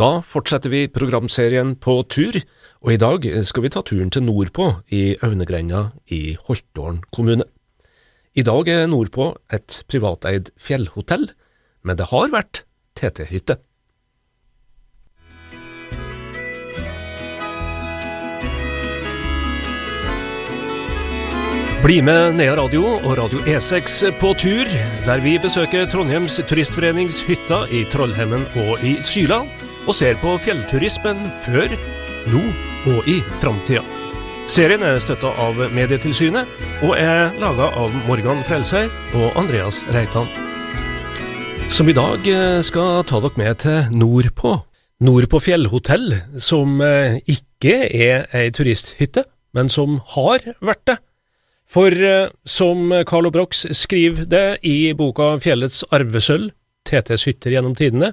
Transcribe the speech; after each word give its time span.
Da 0.00 0.22
fortsetter 0.24 0.72
vi 0.72 0.86
programserien 0.88 1.74
På 1.76 2.00
tur, 2.08 2.38
og 2.80 2.92
i 2.94 3.00
dag 3.00 3.26
skal 3.44 3.66
vi 3.66 3.70
ta 3.72 3.82
turen 3.84 4.10
til 4.10 4.24
nordpå 4.24 4.68
i 4.88 5.16
Aunegrenda 5.22 5.90
i 6.08 6.36
Holtålen 6.48 7.02
kommune. 7.12 7.44
I 8.34 8.42
dag 8.42 8.68
er 8.72 8.88
nordpå 8.88 9.34
et 9.52 9.82
privateid 9.92 10.48
fjellhotell, 10.56 11.28
men 11.84 11.98
det 12.00 12.08
har 12.08 12.32
vært 12.32 12.64
TT-hytte. 12.96 13.58
Bli 21.82 21.96
med 22.00 22.38
Nea 22.38 22.54
Radio 22.54 22.86
og 22.94 23.16
Radio 23.18 23.40
E6 23.42 24.12
på 24.20 24.32
tur, 24.38 24.68
der 25.04 25.20
vi 25.20 25.34
besøker 25.42 25.88
Trondheims 25.90 26.38
turistforenings 26.48 27.20
hytter 27.26 27.66
i 27.74 27.82
Trollhemmen 27.90 28.46
og 28.64 28.84
i 28.86 28.94
Syla, 29.02 29.42
og 29.86 29.96
ser 29.98 30.18
på 30.22 30.36
fjellturismen 30.44 31.18
før, 31.44 31.72
nå 32.30 32.42
og 32.92 33.08
i 33.10 33.18
framtida. 33.42 33.82
Serien 34.50 34.82
er 34.84 34.98
støtta 35.00 35.30
av 35.40 35.58
Medietilsynet, 35.72 36.48
og 36.82 36.96
er 36.98 37.30
laga 37.40 37.70
av 37.78 37.92
Morgan 38.08 38.42
Frelsøy 38.46 38.88
og 39.14 39.38
Andreas 39.38 39.80
Reitan. 39.94 40.26
Som 41.72 41.88
i 41.88 41.94
dag 41.96 42.26
eh, 42.28 42.58
skal 42.66 43.04
ta 43.08 43.20
dere 43.22 43.38
med 43.40 43.60
til 43.62 43.94
nordpå. 43.96 44.56
Nordpå 45.02 45.38
fjellhotell, 45.40 46.18
som 46.42 46.82
eh, 46.84 47.20
ikke 47.30 47.78
er 47.86 48.26
ei 48.36 48.50
turisthytte, 48.54 49.24
men 49.56 49.70
som 49.72 49.96
har 50.16 50.44
vært 50.60 50.84
det. 50.90 50.98
For 51.72 51.94
eh, 51.94 52.28
som 52.44 52.92
Carlo 53.08 53.32
Brox 53.32 53.64
skriver 53.78 54.26
det 54.28 54.46
i 54.68 54.92
boka 54.98 55.36
Fjellets 55.40 55.86
arvesølv, 55.94 56.50
TTs 56.84 57.28
hytter 57.30 57.54
gjennom 57.54 57.78
tidene, 57.78 58.12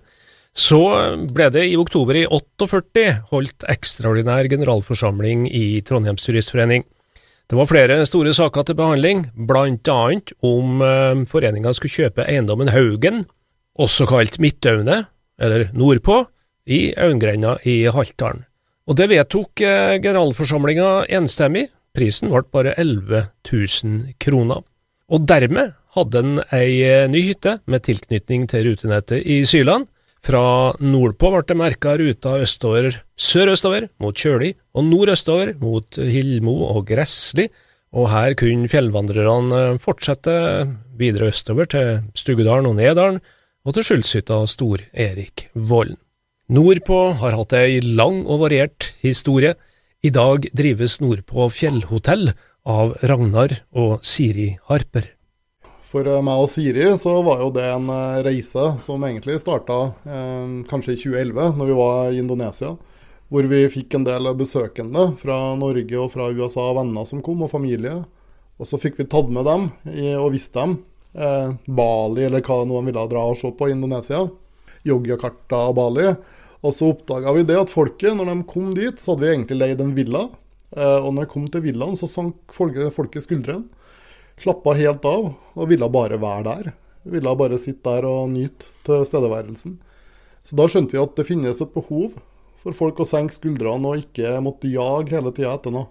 så 0.56 0.82
ble 1.30 1.50
det 1.54 1.66
i 1.70 1.78
oktober 1.80 2.18
i 2.18 2.26
48 2.28 3.04
holdt 3.32 3.66
ekstraordinær 3.70 4.50
generalforsamling 4.52 5.46
i 5.48 5.82
Trondheims 5.86 6.26
Turistforening. 6.26 6.84
Det 7.50 7.58
var 7.58 7.70
flere 7.70 7.98
store 8.06 8.34
saker 8.38 8.68
til 8.68 8.78
behandling, 8.78 9.24
blant 9.34 9.90
annet 9.90 10.34
om 10.46 10.84
eh, 10.86 11.24
foreninga 11.30 11.74
skulle 11.74 11.96
kjøpe 11.96 12.28
eiendommen 12.28 12.70
Haugen, 12.70 13.24
også 13.80 14.06
kalt 14.10 14.38
Midtaune, 14.44 15.06
eller 15.40 15.70
nordpå, 15.74 16.22
i 16.70 16.92
Aungrenda 17.02 17.56
i 17.66 17.82
Haltdalen. 17.90 18.44
Og 18.90 18.98
det 18.98 19.10
vedtok 19.10 19.62
eh, 19.66 19.98
generalforsamlinga 20.02 21.10
enstemmig, 21.18 21.68
Prisen 21.98 22.30
ble 22.30 22.44
bare 22.54 22.76
11 22.78 23.32
000 23.50 24.14
kroner. 24.22 24.62
Og 25.10 25.26
dermed 25.26 25.74
hadde 25.98 26.22
en 26.22 26.42
ei 26.54 26.84
eh, 26.86 27.08
ny 27.10 27.24
hytte 27.32 27.58
med 27.66 27.86
tilknytning 27.88 28.46
til 28.52 28.70
rutenettet 28.70 29.26
i 29.26 29.42
Syland. 29.50 29.90
Fra 30.26 30.76
nordpå 30.84 31.32
ble 31.32 31.46
det 31.48 31.58
merka 31.58 31.96
ruta 32.00 32.36
østover, 32.44 33.00
sørøstover 33.16 33.88
mot 34.04 34.16
Kjøli, 34.16 34.52
og 34.76 34.86
nordøstover 34.90 35.54
mot 35.62 35.96
Hillmo 35.96 36.58
og 36.74 36.86
Gressli, 36.90 37.48
og 37.96 38.10
her 38.12 38.36
kunne 38.38 38.70
fjellvandrerne 38.70 39.80
fortsette 39.82 40.34
videre 41.00 41.32
østover 41.32 41.70
til 41.72 42.04
Stugudalen 42.20 42.68
og 42.70 42.78
Nedalen, 42.78 43.22
og 43.66 43.76
til 43.76 43.86
Skjulshytta 43.86 44.44
Stor-Erik 44.50 45.50
Vollen. 45.54 45.98
Nordpå 46.50 47.00
har 47.22 47.36
hatt 47.38 47.54
ei 47.54 47.78
lang 47.84 48.24
og 48.26 48.42
variert 48.48 48.90
historie. 49.06 49.54
I 50.02 50.10
dag 50.10 50.48
drives 50.58 50.98
nordpå 51.04 51.46
fjellhotell 51.54 52.32
av 52.66 52.96
Ragnar 53.06 53.60
og 53.78 54.00
Siri 54.02 54.56
Harper. 54.70 55.19
For 55.90 56.06
eh, 56.06 56.22
meg 56.26 56.44
og 56.44 56.50
Siri 56.52 56.86
så 57.02 57.16
var 57.26 57.42
jo 57.44 57.50
det 57.56 57.66
en 57.66 57.90
eh, 57.94 58.22
reise 58.28 58.66
som 58.84 59.04
egentlig 59.08 59.40
starta 59.42 59.80
eh, 60.06 60.52
kanskje 60.70 60.96
i 60.96 61.02
2011, 61.02 61.56
når 61.58 61.72
vi 61.72 61.78
var 61.80 62.12
i 62.12 62.22
Indonesia. 62.22 62.76
Hvor 63.30 63.46
vi 63.46 63.64
fikk 63.70 63.94
en 63.98 64.06
del 64.06 64.30
besøkende 64.38 65.12
fra 65.22 65.38
Norge 65.58 65.98
og 66.02 66.12
fra 66.14 66.30
USA, 66.34 66.72
venner 66.78 67.06
som 67.10 67.22
kom, 67.26 67.44
og 67.46 67.52
familie. 67.52 68.00
Og 68.60 68.70
så 68.70 68.80
fikk 68.82 68.98
vi 69.00 69.08
tatt 69.10 69.30
med 69.34 69.46
dem 69.46 69.70
i, 69.94 70.12
og 70.18 70.34
vist 70.34 70.54
dem 70.58 70.80
eh, 71.14 71.54
Bali, 71.66 72.26
eller 72.26 72.44
hva 72.46 72.64
noen 72.70 72.90
ville 72.90 73.06
dra 73.12 73.26
og 73.30 73.38
se 73.40 73.52
på 73.54 73.70
i 73.70 73.76
Indonesia. 73.76 74.26
Yogyakarta 74.88 75.64
og 75.70 75.78
Bali. 75.78 76.10
Og 76.66 76.76
så 76.76 76.90
oppdaga 76.92 77.34
vi 77.38 77.46
det 77.48 77.58
at 77.60 77.72
folket, 77.72 78.18
når 78.18 78.34
de 78.34 78.38
kom 78.50 78.74
dit, 78.78 79.00
så 79.00 79.14
hadde 79.14 79.26
vi 79.26 79.34
egentlig 79.34 79.60
leid 79.62 79.84
en 79.86 79.96
villa. 79.98 80.26
Eh, 80.76 80.98
og 81.00 81.14
når 81.14 81.26
de 81.26 81.34
kom 81.34 81.46
til 81.50 81.66
villaen, 81.66 81.98
så 81.98 82.10
sank 82.10 82.54
folket, 82.54 82.92
folket 82.96 83.26
skuldrene. 83.26 83.79
Slappa 84.40 84.74
helt 84.78 85.06
av 85.08 85.30
og 85.36 85.70
ville 85.70 85.90
bare 85.92 86.20
være 86.22 86.46
der. 86.48 86.74
Ville 87.10 87.36
bare 87.36 87.60
sitte 87.60 87.92
der 87.92 88.08
og 88.08 88.30
nyte 88.32 88.72
tilstedeværelsen. 88.88 89.78
Så 90.48 90.56
da 90.56 90.68
skjønte 90.72 90.96
vi 90.96 91.02
at 91.04 91.16
det 91.18 91.28
finnes 91.28 91.60
et 91.62 91.74
behov 91.76 92.16
for 92.64 92.76
folk 92.76 93.00
å 93.00 93.08
senke 93.08 93.36
skuldrene 93.36 93.88
og 93.88 94.04
ikke 94.04 94.38
måtte 94.44 94.72
jage 94.72 95.16
hele 95.16 95.34
tida 95.36 95.56
etter 95.56 95.76
noe. 95.76 95.90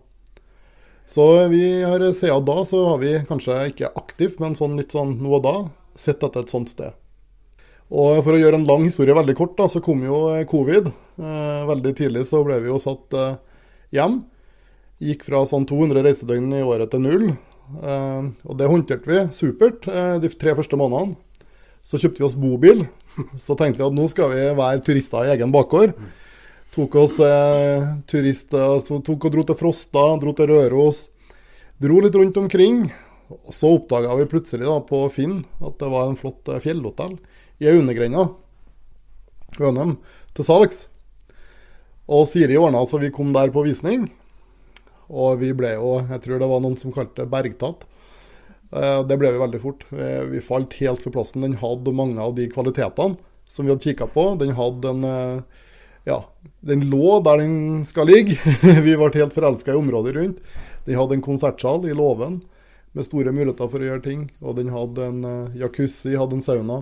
Så 1.09 1.25
vi 1.49 1.65
har 1.81 2.03
siden 2.13 2.45
da 2.45 2.57
så 2.69 2.83
har 2.91 2.99
vi 3.01 3.15
kanskje 3.29 3.59
ikke 3.71 3.93
aktivt, 3.97 4.41
men 4.43 4.57
sånn 4.57 4.77
litt 4.77 4.93
sånn 4.93 5.15
nå 5.23 5.39
og 5.39 5.45
da 5.47 5.55
sett 5.97 6.25
etter 6.25 6.45
et 6.45 6.53
sånt 6.53 6.73
sted. 6.73 6.93
Og 7.89 8.21
For 8.25 8.37
å 8.37 8.41
gjøre 8.41 8.59
en 8.61 8.67
lang 8.69 8.85
historie 8.85 9.17
veldig 9.17 9.35
kort, 9.39 9.55
da, 9.57 9.65
så 9.73 9.81
kom 9.81 10.03
jo 10.05 10.19
covid. 10.51 10.91
Eh, 11.17 11.63
veldig 11.71 11.95
tidlig 11.97 12.27
så 12.29 12.43
ble 12.45 12.59
vi 12.61 12.69
jo 12.69 12.77
satt 12.83 13.17
eh, 13.17 13.39
hjem. 13.97 14.21
Gikk 15.01 15.25
fra 15.25 15.41
sånn 15.49 15.65
200 15.69 16.05
reisedøgn 16.05 16.53
i 16.59 16.67
året 16.67 16.93
til 16.93 17.07
null. 17.07 17.31
Eh, 17.77 18.29
og 18.49 18.59
det 18.59 18.69
håndterte 18.71 19.11
vi 19.11 19.25
supert 19.37 19.89
eh, 19.91 20.17
de 20.23 20.31
tre 20.33 20.55
første 20.59 20.79
månedene. 20.81 21.19
Så 21.85 22.01
kjøpte 22.01 22.23
vi 22.23 22.27
oss 22.29 22.39
bobil. 22.39 22.87
Så 23.45 23.57
tenkte 23.59 23.83
vi 23.83 23.87
at 23.89 23.97
nå 23.97 24.09
skal 24.13 24.33
vi 24.35 24.49
være 24.59 24.83
turister 24.85 25.27
i 25.27 25.35
egen 25.37 25.53
bakgård. 25.55 25.95
Tok 26.75 26.99
oss 27.01 27.17
eh, 27.25 27.87
turister, 28.11 28.81
tok 28.85 29.29
og 29.29 29.33
dro 29.35 29.45
til 29.49 29.59
Frosta, 29.59 30.05
dro 30.21 30.35
til 30.37 30.53
Røros. 30.53 31.07
Dro 31.81 32.01
litt 32.05 32.17
rundt 32.19 32.37
omkring. 32.41 32.89
Og 33.29 33.53
så 33.53 33.71
oppdaga 33.77 34.15
vi 34.19 34.29
plutselig 34.29 34.69
da 34.69 34.79
på 34.85 35.03
Finn 35.13 35.43
at 35.61 35.77
det 35.81 35.89
var 35.93 36.09
en 36.09 36.19
flott 36.21 36.49
eh, 36.49 36.61
fjellhotell 36.65 37.17
i 37.61 37.69
Aunegrenda, 37.73 38.29
Ønem, 39.59 39.97
til 40.37 40.47
salgs. 40.47 40.87
Og 42.09 42.29
Siri 42.31 42.57
ordna 42.57 42.85
så 42.89 43.01
vi 43.03 43.13
kom 43.13 43.33
der 43.35 43.53
på 43.53 43.65
visning. 43.67 44.07
Og 45.09 45.39
vi 45.41 45.53
ble 45.57 45.75
jo, 45.77 45.99
jeg 46.05 46.25
tror 46.25 46.43
det 46.43 46.51
var 46.51 46.61
noen 46.65 46.77
som 46.81 46.93
kalte 46.95 47.23
det 47.23 47.33
bergtatt. 47.33 47.87
Eh, 48.73 49.01
det 49.09 49.17
ble 49.21 49.33
vi 49.33 49.41
veldig 49.41 49.63
fort. 49.63 49.87
Vi 49.89 50.45
falt 50.45 50.77
helt 50.83 51.05
for 51.05 51.15
plassen. 51.15 51.47
Den 51.47 51.57
hadde 51.63 51.97
mange 51.97 52.21
av 52.23 52.37
de 52.37 52.49
kvalitetene 52.53 53.17
som 53.49 53.65
vi 53.65 53.73
hadde 53.73 53.85
kikka 53.85 54.11
på. 54.13 54.35
Den 54.41 54.55
hadde 54.59 54.93
en 54.93 55.09
eh, 55.09 55.65
Ja, 56.09 56.23
den 56.65 56.87
lå 56.89 57.19
der 57.25 57.43
den 57.43 57.85
skal 57.89 58.09
ligge. 58.09 58.39
vi 58.87 58.97
ble 58.97 59.11
helt 59.17 59.35
forelska 59.35 59.75
i 59.75 59.81
området 59.81 60.15
rundt. 60.17 60.45
Den 60.87 60.97
hadde 60.97 61.19
en 61.19 61.25
konsertsal 61.25 61.85
i 61.89 61.97
låven 61.97 62.41
med 62.97 63.07
store 63.07 63.33
muligheter 63.35 63.69
for 63.69 63.83
å 63.83 63.91
gjøre 63.91 64.05
ting. 64.05 64.29
Og 64.41 64.57
den 64.59 64.73
hadde 64.73 65.09
en 65.09 65.25
eh, 65.25 65.59
jacuzzi, 65.65 66.17
hadde 66.17 66.39
en 66.39 66.45
sauna. 66.45 66.79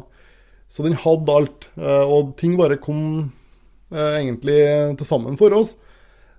Så 0.70 0.86
den 0.86 0.98
hadde 0.98 1.34
alt. 1.34 1.68
Eh, 1.78 2.04
og 2.04 2.34
ting 2.40 2.56
bare 2.58 2.78
kom 2.82 3.02
eh, 3.92 4.20
egentlig 4.20 4.60
til 4.98 5.08
sammen 5.08 5.38
for 5.40 5.54
oss. 5.56 5.76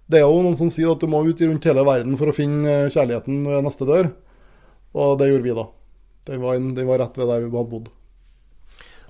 Det 0.08 0.22
er 0.22 0.24
jo 0.24 0.40
noen 0.40 0.56
som 0.60 0.72
sier 0.72 0.94
at 0.94 1.04
du 1.04 1.10
må 1.12 1.20
ut 1.28 1.42
rundt 1.44 1.68
hele 1.68 1.84
verden 1.88 2.16
for 2.20 2.32
å 2.32 2.36
finne 2.36 2.74
eh, 2.86 2.92
kjærligheten 2.94 3.44
ved 3.48 3.66
neste 3.66 3.88
dør. 3.88 4.10
Og 4.98 5.18
det 5.20 5.30
gjorde 5.30 5.46
vi, 5.46 5.56
da. 5.58 5.68
Den 6.28 6.44
var, 6.44 6.58
den 6.60 6.88
var 6.88 7.02
rett 7.04 7.20
ved 7.20 7.30
der 7.32 7.44
vi 7.44 7.52
hadde 7.52 7.72
bodd. 7.72 7.94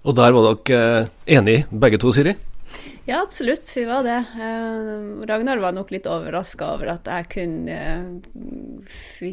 Og 0.07 0.15
der 0.17 0.33
var 0.33 0.45
dere 0.47 1.07
enige, 1.37 1.65
begge 1.71 1.99
to, 2.01 2.13
Siri? 2.15 2.35
Ja, 3.07 3.21
absolutt. 3.21 3.71
Vi 3.77 3.85
var 3.87 4.03
det. 4.03 4.19
Ragnar 5.29 5.61
var 5.63 5.75
nok 5.75 5.91
litt 5.93 6.07
overraska 6.11 6.73
over 6.75 6.91
at 6.97 7.07
jeg 7.07 7.29
kunne 7.31 7.77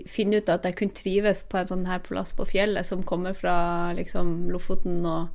finne 0.06 0.38
ut 0.38 0.52
at 0.52 0.66
jeg 0.68 0.78
kunne 0.78 0.94
trives 0.94 1.42
på 1.48 1.58
en 1.58 1.70
sånn 1.72 1.88
her 1.88 2.02
plass 2.04 2.36
på 2.38 2.46
fjellet 2.46 2.86
som 2.86 3.02
kommer 3.06 3.34
fra 3.34 3.56
liksom 3.98 4.52
Lofoten 4.54 5.00
og 5.02 5.32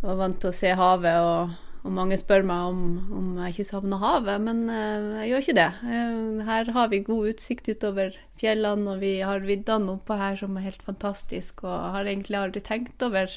var 0.00 0.16
vant 0.22 0.40
til 0.40 0.48
å 0.48 0.56
se 0.56 0.72
havet, 0.72 1.20
og, 1.20 1.69
og 1.80 1.94
mange 1.96 2.18
spør 2.20 2.44
meg 2.46 2.72
om, 2.72 2.80
om 3.16 3.28
jeg 3.40 3.54
ikke 3.54 3.68
savner 3.70 4.02
havet, 4.02 4.42
men 4.44 4.66
uh, 4.68 5.20
jeg 5.22 5.30
gjør 5.30 5.46
ikke 5.46 5.58
det. 5.60 5.68
Uh, 5.84 6.42
her 6.48 6.72
har 6.76 6.90
vi 6.92 7.04
god 7.06 7.30
utsikt 7.32 7.70
utover 7.72 8.18
fjellene, 8.40 8.94
og 8.94 9.00
vi 9.04 9.14
har 9.24 9.46
viddene 9.46 9.96
oppå 9.96 10.18
her 10.20 10.36
som 10.40 10.58
er 10.58 10.68
helt 10.68 10.84
fantastisk, 10.84 11.64
og 11.64 11.72
jeg 11.72 11.96
har 11.96 12.12
egentlig 12.12 12.40
aldri 12.42 12.64
tenkt 12.64 13.06
over 13.06 13.32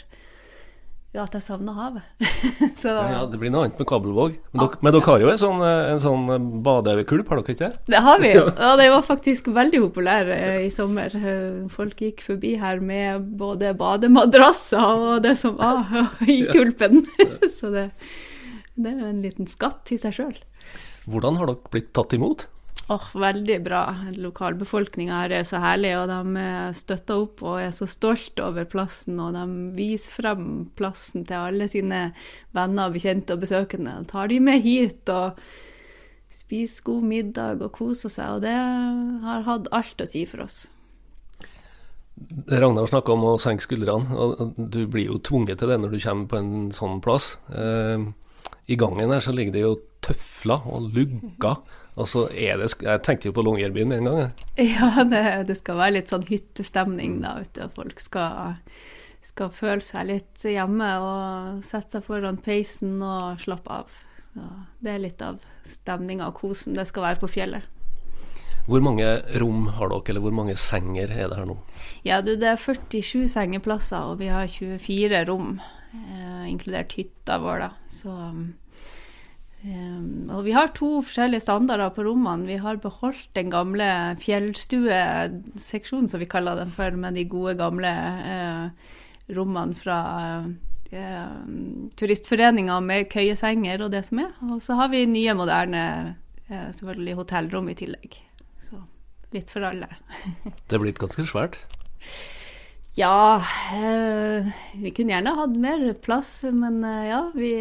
ja, 1.14 1.28
at 1.28 1.36
jeg 1.38 1.46
savner 1.46 1.76
havet. 1.78 2.06
så, 2.82 2.96
ja, 2.98 3.20
det 3.30 3.38
blir 3.38 3.52
noe 3.54 3.68
annet 3.68 3.78
med 3.78 3.86
Kabelvåg. 3.90 4.40
Men, 4.50 4.64
dere, 4.64 4.80
men 4.82 4.96
dere 4.96 5.06
har 5.06 5.22
jo 5.22 5.30
en 5.30 5.42
sånn, 5.42 5.62
eh, 5.62 5.90
en 5.92 6.02
sånn 6.02 6.24
eh, 6.34 6.48
badekulp, 6.66 7.30
har 7.30 7.42
dere 7.42 7.54
ikke 7.54 7.68
det? 7.68 7.82
Det 7.94 8.02
har 8.08 8.24
vi. 8.24 8.32
Ja, 8.64 8.72
det 8.80 8.90
var 8.90 9.06
faktisk 9.06 9.52
veldig 9.54 9.84
populær 9.86 10.32
eh, 10.34 10.64
i 10.66 10.72
sommer. 10.74 11.14
Folk 11.74 12.02
gikk 12.02 12.24
forbi 12.26 12.56
her 12.62 12.82
med 12.82 13.28
både 13.38 13.76
bademadrasser 13.78 14.82
og 14.82 15.22
det 15.26 15.36
som 15.42 15.60
var 15.60 15.86
i 16.34 16.42
kulpen. 16.50 17.04
så 17.60 17.70
det, 17.76 17.88
det 18.76 18.90
er 18.90 19.04
jo 19.04 19.12
en 19.12 19.24
liten 19.24 19.50
skatt 19.50 19.92
i 19.94 20.00
seg 20.02 20.18
sjøl. 20.18 20.38
Hvordan 21.10 21.38
har 21.40 21.52
dere 21.52 21.74
blitt 21.74 21.94
tatt 21.96 22.16
imot? 22.18 22.48
Oh, 22.92 23.06
veldig 23.16 23.58
bra. 23.64 23.84
Lokalbefolkninga 24.20 25.22
her 25.22 25.34
er 25.38 25.46
så 25.48 25.62
herlig, 25.64 25.94
og 25.96 26.10
de 26.12 26.48
støtter 26.76 27.22
opp 27.24 27.44
og 27.46 27.62
er 27.64 27.72
så 27.76 27.88
stolte 27.88 28.44
over 28.44 28.68
plassen. 28.68 29.22
Og 29.24 29.36
de 29.38 29.44
viser 29.78 30.18
frem 30.18 30.48
plassen 30.76 31.24
til 31.30 31.48
alle 31.48 31.70
sine 31.72 32.10
venner, 32.56 32.92
bekjente 32.92 33.38
og 33.38 33.46
besøkende. 33.46 33.96
De 34.02 34.12
tar 34.12 34.32
de 34.32 34.42
med 34.44 34.66
hit 34.66 35.14
og 35.14 35.40
spiser 36.34 36.88
god 36.90 37.08
middag 37.08 37.64
og 37.64 37.72
koser 37.78 38.12
seg, 38.12 38.40
og 38.40 38.44
det 38.44 38.56
har 39.24 39.46
hatt 39.48 39.70
alt 39.76 40.04
å 40.04 40.10
si 40.10 40.26
for 40.28 40.44
oss. 40.48 40.66
Ragnar 42.52 42.90
snakka 42.90 43.14
om 43.16 43.24
å 43.32 43.38
senke 43.42 43.66
skuldrene, 43.66 44.18
og 44.18 44.58
du 44.58 44.84
blir 44.92 45.08
jo 45.08 45.22
tvunget 45.24 45.62
til 45.62 45.72
det 45.72 45.80
når 45.82 45.96
du 45.96 46.02
kommer 46.04 46.30
på 46.30 46.42
en 46.42 46.54
sånn 46.76 47.00
plass. 47.06 47.36
Eh, 47.54 48.06
I 48.66 48.76
gangen 48.80 49.12
her 49.12 49.20
så 49.20 49.34
ligger 49.36 49.56
det 49.56 49.64
jo 49.64 49.74
tøfler 50.04 50.68
og 50.72 50.90
lugger. 50.96 51.62
Altså 52.00 52.26
er 52.32 52.58
det, 52.62 52.72
Jeg 52.82 53.02
tenkte 53.04 53.28
jo 53.30 53.36
på 53.36 53.44
Longyearbyen 53.44 53.90
med 53.90 53.98
en 53.98 54.10
gang. 54.10 54.32
Ja, 54.58 55.04
det, 55.04 55.48
det, 55.48 55.58
skal 55.60 55.80
være 55.80 55.98
litt 55.98 56.12
sånn 56.12 56.28
hyttestemning 56.30 57.20
da, 57.24 57.38
ute. 57.44 57.68
Folk 57.76 58.00
skal, 58.00 58.56
skal, 59.22 59.52
føle 59.52 59.84
seg 59.84 60.08
litt 60.10 60.48
hjemme 60.48 60.90
og 61.04 61.62
sette 61.66 62.00
seg 62.00 62.08
foran 62.08 62.40
peisen 62.44 63.02
og 63.04 63.44
slappe 63.44 63.84
av. 63.84 64.02
Så 64.24 64.48
det 64.84 64.96
er 64.96 65.06
litt 65.06 65.22
av 65.22 65.44
stemninga 65.68 66.32
og 66.32 66.40
kosen 66.40 66.76
det 66.78 66.88
skal 66.90 67.10
være 67.10 67.24
på 67.24 67.32
fjellet. 67.36 67.70
Hvor 68.64 68.80
mange 68.80 69.06
rom 69.42 69.66
har 69.76 69.92
dere, 69.92 70.14
eller 70.14 70.24
hvor 70.24 70.36
mange 70.36 70.56
senger 70.56 71.12
er 71.12 71.28
det 71.28 71.36
her 71.36 71.48
nå? 71.50 71.58
Ja, 72.08 72.22
du, 72.24 72.38
Det 72.40 72.48
er 72.48 72.56
47 72.56 73.28
sengeplasser, 73.28 74.08
og 74.08 74.22
vi 74.24 74.32
har 74.32 74.48
24 74.48 75.26
rom, 75.28 75.58
inkludert 76.50 76.94
hytta 76.98 77.40
vår. 77.40 77.60
da. 77.60 77.70
Så, 77.90 78.14
eh, 79.64 80.02
og 80.34 80.44
vi 80.48 80.56
har 80.56 80.74
to 80.76 81.02
forskjellige 81.02 81.46
standarder 81.46 81.94
på 81.94 82.06
rommene. 82.08 82.48
Vi 82.50 82.58
har 82.58 82.82
beholdt 82.82 83.30
den 83.38 83.50
gamle 83.54 84.18
fjellstueseksjonen, 84.22 86.10
som 86.10 86.20
vi 86.20 86.30
kaller 86.30 86.56
den 86.60 86.74
for, 86.74 86.92
med 86.92 87.16
de 87.20 87.26
gode, 87.30 87.56
gamle 87.60 87.94
eh, 88.34 88.68
rommene 89.34 89.76
fra 89.78 90.00
eh, 90.92 91.30
turistforeninga 91.96 92.80
med 92.84 93.10
køyesenger 93.14 93.86
og 93.86 93.94
det 93.94 94.06
som 94.10 94.24
er. 94.26 94.34
Og 94.50 94.62
så 94.62 94.78
har 94.80 94.92
vi 94.94 95.06
nye, 95.10 95.34
moderne 95.38 95.84
eh, 96.50 96.70
selvfølgelig 96.72 97.20
hotellrom 97.22 97.70
i 97.70 97.78
tillegg. 97.80 98.20
Så 98.62 98.82
litt 99.34 99.50
for 99.50 99.66
alle. 99.66 99.90
det 100.68 100.78
er 100.78 100.84
blitt 100.84 101.02
ganske 101.02 101.26
svært? 101.30 101.58
Ja, 102.94 103.42
øh, 103.74 104.50
vi 104.78 104.92
kunne 104.94 105.16
gjerne 105.16 105.34
hatt 105.34 105.58
mer 105.58 105.86
plass, 105.98 106.44
men 106.54 106.84
øh, 106.86 107.04
ja, 107.10 107.22
vi 107.34 107.52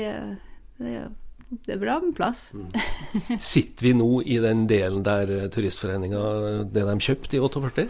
det, 0.76 1.06
det, 1.48 1.72
er 1.72 1.80
bra 1.80 1.98
med 2.02 2.12
plass. 2.16 2.50
Mm. 2.52 3.38
Sitter 3.40 3.86
vi 3.86 3.94
nå 3.96 4.10
i 4.28 4.36
den 4.44 4.66
delen 4.68 5.00
der 5.06 5.48
Turistforeninga 5.52 6.22
det 6.68 6.84
de 6.84 6.96
kjøpte 7.08 7.38
i 7.38 7.40
48? 7.40 7.88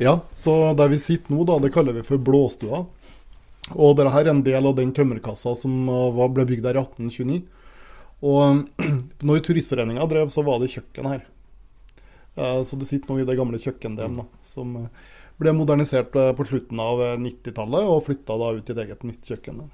Ja, 0.00 0.16
så 0.34 0.72
der 0.78 0.88
vi 0.88 0.98
sitter 1.02 1.36
nå, 1.36 1.44
da, 1.44 1.58
det 1.60 1.72
kaller 1.74 1.98
vi 1.98 2.06
for 2.06 2.22
Blåstua. 2.22 2.86
Og 3.76 3.96
dette 3.98 4.14
her 4.14 4.24
er 4.24 4.32
en 4.32 4.44
del 4.46 4.66
av 4.66 4.78
den 4.78 4.94
tømmerkassa 4.96 5.52
som 5.58 5.84
ble 6.32 6.48
bygd 6.48 6.64
der 6.64 6.80
i 6.80 6.84
1829. 6.86 7.42
Og 8.24 8.64
når 9.28 9.44
Turistforeninga 9.44 10.08
drev, 10.08 10.32
så 10.32 10.44
var 10.46 10.60
det 10.60 10.72
kjøkken 10.72 11.12
her. 11.12 11.28
Eh, 12.36 12.60
så 12.64 12.76
du 12.76 12.84
sitter 12.88 13.10
nå 13.10 13.20
i 13.20 13.28
det 13.28 13.36
gamle 13.38 13.60
kjøkkendelen, 13.60 14.20
da, 14.22 14.26
som 14.46 14.76
eh, 14.80 15.08
ble 15.40 15.54
modernisert 15.56 16.16
eh, 16.16 16.32
på 16.36 16.46
slutten 16.48 16.80
av 16.82 17.02
90-tallet 17.20 17.92
og 17.92 18.06
flytta 18.06 18.38
da 18.40 18.54
ut 18.56 18.70
i 18.70 18.74
et 18.76 18.82
eget 18.86 19.06
nytt 19.08 19.30
kjøkken. 19.30 19.68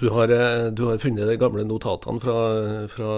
Du 0.00 0.06
har, 0.14 0.32
du 0.72 0.86
har, 0.86 0.96
funnet 0.96 1.28
de 1.28 1.34
gamle 1.36 1.60
notatene 1.68 2.22
fra, 2.22 2.36
fra 2.88 3.08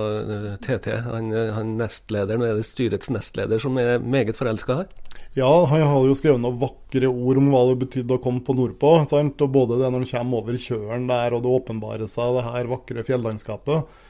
TT. 0.59 0.89
Han, 1.07 1.31
han 1.55 1.77
nestlederen, 1.79 2.43
er 2.43 2.59
det 2.59 2.67
styrets 2.67 3.13
nestleder 3.15 3.63
som 3.63 3.79
er 3.79 4.03
meget 4.03 4.35
forelska 4.35 4.81
her? 4.81 4.91
Ja, 5.37 5.47
han 5.71 5.85
har 5.87 6.07
jo 6.09 6.17
skrevet 6.19 6.43
noen 6.43 6.59
vakre 6.59 7.07
ord 7.07 7.39
om 7.39 7.53
hva 7.53 7.63
det 7.69 7.77
betydde 7.85 8.17
å 8.17 8.23
komme 8.23 8.43
på 8.43 8.57
nordpå. 8.59 8.97
Sant? 9.13 9.39
Og 9.39 9.53
Både 9.55 9.79
det 9.79 9.87
når 9.87 10.03
han 10.03 10.11
kommer 10.11 10.43
over 10.43 10.59
kjølen 10.59 11.07
der, 11.07 11.37
og 11.37 11.45
det 11.45 11.53
åpenbarer 11.55 12.11
seg 12.11 12.35
det 12.35 12.47
her 12.49 12.71
vakre 12.73 13.05
fjellandskapet. 13.07 14.01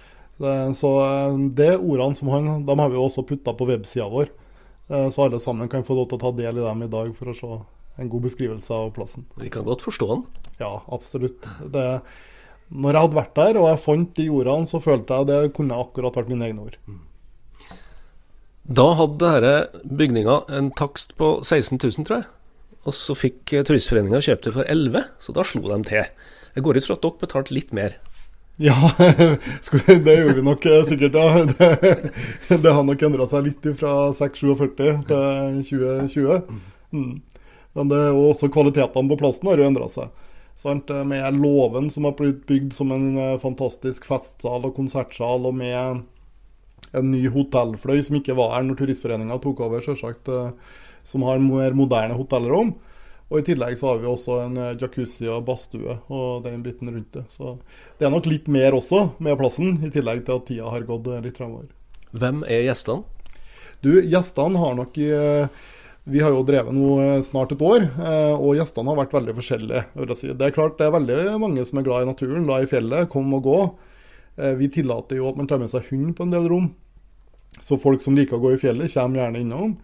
Så 0.41 0.93
eh, 1.05 1.41
det 1.61 1.75
ordene 1.77 2.17
som 2.17 2.33
han, 2.33 2.53
de 2.65 2.79
har 2.81 2.93
vi 2.93 3.01
også 3.01 3.27
putta 3.29 3.53
på 3.53 3.69
websida 3.69 4.09
vår. 4.09 4.33
Eh, 4.91 5.11
så 5.11 5.27
alle 5.27 5.41
sammen 5.41 5.71
kan 5.71 5.87
få 5.87 5.95
lov 5.97 6.11
til 6.11 6.19
å 6.19 6.25
ta 6.25 6.33
del 6.35 6.59
i 6.59 6.65
dem 6.65 6.83
i 6.83 6.91
dag 6.91 7.13
for 7.17 7.31
å 7.31 7.37
se 7.37 7.51
en 8.01 8.11
god 8.11 8.27
beskrivelse 8.27 8.75
av 8.75 8.91
plassen. 8.97 9.27
Vi 9.39 9.51
kan 9.53 9.67
godt 9.67 9.85
forstå 9.87 10.09
den. 10.11 10.25
Ja, 10.61 10.73
absolutt. 10.93 11.47
Det, 11.73 11.85
når 12.71 12.97
jeg 12.97 13.05
hadde 13.07 13.21
vært 13.21 13.39
der 13.39 13.61
og 13.61 13.69
jeg 13.71 13.85
fant 13.85 14.13
de 14.17 14.27
ordene, 14.33 14.71
så 14.71 14.83
følte 14.83 15.21
jeg 15.21 15.31
det 15.31 15.55
kunne 15.57 15.79
akkurat 15.79 16.19
vært 16.19 16.33
mine 16.33 16.49
egne 16.49 16.67
ord. 16.67 16.79
Da 18.71 18.91
hadde 18.99 19.31
denne 19.41 19.97
bygninga 19.99 20.43
en 20.59 20.71
takst 20.79 21.17
på 21.19 21.39
16 21.43 21.79
000, 21.79 22.07
tror 22.07 22.21
jeg. 22.21 22.29
Og 22.89 22.97
så 22.97 23.17
fikk 23.19 23.53
Turistforeninga 23.67 24.23
kjøpt 24.25 24.47
det 24.47 24.55
for 24.55 24.69
11, 24.73 25.09
så 25.21 25.35
da 25.37 25.45
slo 25.45 25.67
de 25.69 25.81
til. 25.89 26.07
Jeg 26.55 26.65
går 26.67 26.79
ut 26.79 26.87
fra 26.87 26.97
at 26.97 27.05
dere 27.05 27.21
betalte 27.21 27.55
litt 27.55 27.75
mer. 27.77 27.99
Ja, 28.61 28.93
det 30.05 30.17
gjorde 30.17 30.35
vi 30.35 30.43
nok 30.45 30.67
eh, 30.67 30.85
sikkert, 30.85 31.15
ja. 31.15 31.45
Det, 32.49 32.57
det 32.61 32.73
har 32.77 32.85
nok 32.85 33.03
endra 33.07 33.25
seg 33.31 33.47
litt 33.47 33.69
fra 33.81 34.11
647 34.13 34.75
til 35.09 35.63
2020. 35.65 36.59
Mm. 36.93 37.15
Men 37.79 37.93
det, 37.93 38.01
og 38.13 38.35
også 38.35 38.51
kvalitetene 38.53 39.09
på 39.09 39.19
plassen 39.23 39.49
har 39.49 39.63
jo 39.63 39.69
endra 39.71 39.89
seg. 39.89 40.13
Sant? 40.61 40.93
Med 41.09 41.41
låven 41.41 41.89
som 41.89 42.05
har 42.05 42.19
blitt 42.19 42.45
bygd 42.51 42.77
som 42.77 42.93
en 42.93 43.09
eh, 43.17 43.39
fantastisk 43.41 44.05
festsal 44.05 44.69
og 44.69 44.77
konsertsal, 44.77 45.49
og 45.49 45.57
med 45.57 46.05
en 46.93 47.11
ny 47.15 47.23
hotellfløy 47.33 48.03
som 48.05 48.21
ikke 48.21 48.37
var 48.37 48.59
her 48.59 48.69
når 48.69 48.83
Turistforeninga 48.83 49.41
tok 49.41 49.65
over, 49.65 49.81
selvsagt, 49.85 50.29
eh, 50.29 50.53
som 51.07 51.25
har 51.25 51.41
mer 51.41 51.73
moderne 51.79 52.19
hotellrom. 52.19 52.75
Og 53.31 53.39
I 53.39 53.47
tillegg 53.47 53.77
så 53.79 53.93
har 53.93 54.01
vi 54.03 54.09
også 54.11 54.37
en 54.43 54.57
eh, 54.59 54.77
jacuzzi 54.79 55.29
og 55.31 55.45
badstue 55.47 56.01
og 56.11 56.47
den 56.47 56.65
biten 56.67 56.91
rundt 56.91 57.13
det. 57.15 57.25
Så 57.31 57.57
det 57.99 58.09
er 58.09 58.15
nok 58.15 58.27
litt 58.27 58.51
mer 58.51 58.75
også 58.75 59.05
med 59.23 59.39
plassen, 59.39 59.77
i 59.87 59.91
tillegg 59.95 60.25
til 60.27 60.41
at 60.41 60.49
tida 60.49 60.73
har 60.73 60.87
gått 60.89 61.07
eh, 61.07 61.23
litt 61.23 61.39
fremover. 61.39 61.69
Hvem 62.11 62.43
er 62.51 62.67
gjestene? 62.67 63.07
Du, 63.81 63.95
Gjestene 64.03 64.61
har 64.61 64.75
nok 64.77 64.99
i 65.01 65.07
eh, 65.15 65.69
vi 66.11 66.19
har 66.25 66.35
jo 66.35 66.43
drevet 66.43 66.75
nå 66.75 67.21
snart 67.23 67.53
et 67.55 67.63
år, 67.63 67.85
og 68.41 68.55
gjestene 68.57 68.89
har 68.89 68.97
vært 68.99 69.13
veldig 69.15 69.35
forskjellige. 69.37 69.83
Si. 70.17 70.31
Det 70.33 70.47
er 70.47 70.55
klart 70.57 70.79
det 70.81 70.87
er 70.89 70.95
veldig 70.95 71.19
mange 71.39 71.63
som 71.69 71.79
er 71.79 71.85
glad 71.87 72.03
i 72.03 72.09
naturen, 72.09 72.47
glad 72.49 72.65
i 72.65 72.71
fjellet, 72.71 73.11
kom 73.13 73.29
og 73.37 73.45
gå. 73.45 73.59
Vi 74.59 74.71
tillater 74.75 75.21
jo 75.21 75.29
at 75.29 75.39
man 75.39 75.47
tar 75.47 75.61
med 75.61 75.71
seg 75.71 75.87
hund 75.93 76.17
på 76.17 76.25
en 76.27 76.33
del 76.33 76.49
rom. 76.51 76.71
Så 77.61 77.79
folk 77.79 78.03
som 78.03 78.17
liker 78.17 78.41
å 78.41 78.43
gå 78.43 78.57
i 78.57 78.61
fjellet, 78.65 78.91
kommer 78.97 79.21
gjerne 79.21 79.45
innom. 79.45 79.77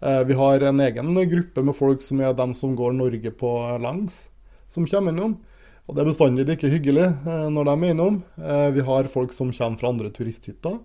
Eh, 0.00 0.24
vi 0.24 0.34
har 0.34 0.60
en 0.60 0.80
egen 0.80 1.28
gruppe 1.28 1.62
med 1.62 1.76
folk 1.76 2.02
som 2.02 2.20
er 2.20 2.34
dem 2.36 2.54
som 2.54 2.76
går 2.76 2.92
Norge 2.92 3.30
på 3.30 3.52
langs, 3.80 4.28
som 4.68 4.86
kommer 4.86 5.12
innom. 5.12 5.38
Og 5.86 5.94
Det 5.94 6.02
er 6.02 6.10
bestandig 6.10 6.46
like 6.46 6.68
hyggelig 6.68 7.06
eh, 7.06 7.48
når 7.48 7.64
de 7.64 7.74
er 7.76 7.94
innom. 7.94 8.22
Eh, 8.36 8.70
vi 8.76 8.84
har 8.84 9.08
folk 9.08 9.32
som 9.32 9.52
kommer 9.52 9.78
fra 9.78 9.88
andre 9.88 10.10
turisthytter 10.10 10.78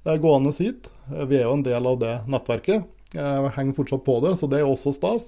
gående 0.00 0.50
hit. 0.56 0.88
Vi 1.28 1.36
er 1.36 1.44
jo 1.44 1.58
en 1.58 1.62
del 1.62 1.86
av 1.86 1.98
det 2.00 2.14
nettverket. 2.26 2.86
Vi 3.12 3.50
henger 3.52 3.74
fortsatt 3.76 4.00
på 4.06 4.14
det, 4.24 4.30
så 4.40 4.48
det 4.48 4.62
er 4.62 4.64
også 4.64 4.94
stas. 4.96 5.26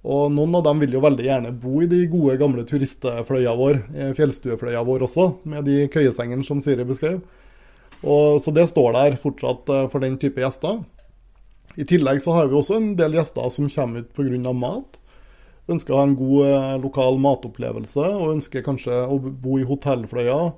Og 0.00 0.30
noen 0.32 0.54
av 0.56 0.62
dem 0.64 0.80
vil 0.80 0.94
jo 0.96 1.02
veldig 1.04 1.26
gjerne 1.26 1.50
bo 1.52 1.82
i 1.82 1.88
de 1.90 2.06
gode, 2.08 2.38
gamle 2.40 2.64
turistfløya 2.64 3.52
vår, 3.58 3.82
fjellstuefløya 4.16 4.80
vår 4.88 5.04
også, 5.04 5.26
med 5.44 5.68
de 5.68 5.90
køyesengene 5.92 6.46
som 6.46 6.62
Siri 6.64 6.86
beskrev. 6.88 7.20
Og, 8.00 8.40
så 8.40 8.54
det 8.56 8.64
står 8.72 8.96
der 8.96 9.20
fortsatt 9.20 9.68
for 9.92 10.00
den 10.00 10.16
type 10.16 10.40
gjester. 10.40 10.80
I 11.76 11.84
tillegg 11.88 12.20
så 12.20 12.34
har 12.36 12.50
vi 12.50 12.56
også 12.58 12.76
en 12.76 12.90
del 12.98 13.16
gjester 13.16 13.48
som 13.52 13.70
kommer 13.72 14.04
ut 14.04 14.12
pga. 14.16 14.52
mat. 14.52 14.98
Ønsker 15.70 15.94
å 15.94 16.00
ha 16.00 16.04
en 16.08 16.18
god 16.18 16.44
eh, 16.44 16.74
lokal 16.82 17.16
matopplevelse 17.22 18.02
og 18.18 18.34
ønsker 18.34 18.64
kanskje 18.66 18.98
å 19.06 19.16
bo 19.16 19.60
i 19.60 19.64
hotellfløya. 19.64 20.52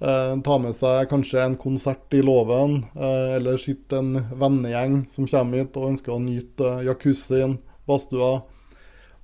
Eh, 0.00 0.34
ta 0.46 0.56
med 0.58 0.74
seg 0.74 1.10
kanskje 1.10 1.44
en 1.44 1.56
konsert 1.60 2.16
i 2.16 2.22
låven, 2.24 2.80
eh, 2.96 3.36
eller 3.36 3.60
sitte 3.60 4.00
en 4.00 4.16
vennegjeng 4.40 5.04
som 5.12 5.28
kommer 5.30 5.62
hit 5.62 5.78
og 5.78 5.92
ønsker 5.92 6.16
å 6.16 6.22
nyte 6.22 6.74
jacuzzien, 6.88 7.58
badstua 7.86 8.42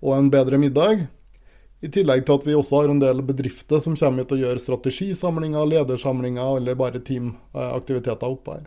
og 0.04 0.14
en 0.14 0.30
bedre 0.30 0.60
middag. 0.60 1.06
I 1.84 1.90
tillegg 1.92 2.24
til 2.24 2.38
at 2.38 2.46
vi 2.46 2.56
også 2.56 2.82
har 2.82 2.92
en 2.92 3.02
del 3.02 3.24
bedrifter 3.26 3.82
som 3.82 3.96
kommer 3.98 4.22
hit 4.22 4.32
og 4.36 4.44
gjør 4.44 4.62
strategisamlinger, 4.62 5.66
ledersamlinger 5.72 6.60
eller 6.60 6.78
bare 6.78 7.02
teamaktiviteter 7.02 8.28
oppe 8.28 8.58
her. 8.60 8.66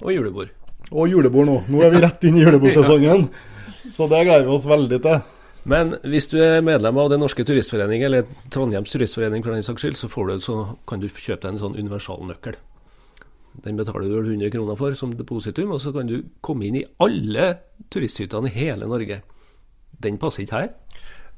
Og 0.00 0.14
julebord. 0.14 0.63
Og 0.92 1.08
julebord 1.08 1.48
nå. 1.48 1.56
Nå 1.72 1.84
er 1.84 1.94
vi 1.94 2.02
rett 2.04 2.26
inn 2.28 2.36
i 2.38 2.44
julebordsesongen. 2.44 3.28
Så 3.94 4.08
det 4.10 4.24
gleder 4.26 4.44
vi 4.44 4.52
oss 4.56 4.68
veldig 4.68 5.00
til. 5.04 5.22
Men 5.64 5.94
hvis 6.04 6.28
du 6.28 6.36
er 6.44 6.64
medlem 6.64 6.98
av 7.00 7.08
Den 7.08 7.22
norske 7.24 7.44
turistforening, 7.46 8.02
eller 8.04 8.26
Trondheims 8.52 8.92
turistforening 8.92 9.44
for 9.44 9.54
den 9.54 9.64
saks 9.64 9.80
skyld, 9.84 9.96
så, 9.96 10.08
du, 10.08 10.40
så 10.44 10.56
kan 10.88 11.00
du 11.00 11.08
kjøpe 11.08 11.46
deg 11.46 11.54
en 11.54 11.62
sånn 11.62 11.78
universalnøkkel. 11.78 12.58
Den 13.64 13.78
betaler 13.78 14.10
du 14.10 14.16
vel 14.18 14.32
100 14.34 14.50
kroner 14.52 14.76
for 14.76 14.96
som 14.98 15.14
depositum, 15.16 15.72
og 15.72 15.80
så 15.80 15.94
kan 15.94 16.10
du 16.10 16.18
komme 16.44 16.66
inn 16.66 16.80
i 16.82 16.86
alle 17.00 17.52
turisthyttene 17.94 18.50
i 18.50 18.56
hele 18.56 18.88
Norge. 18.90 19.22
Den 20.04 20.18
passer 20.20 20.44
ikke 20.44 20.58
her? 20.58 20.72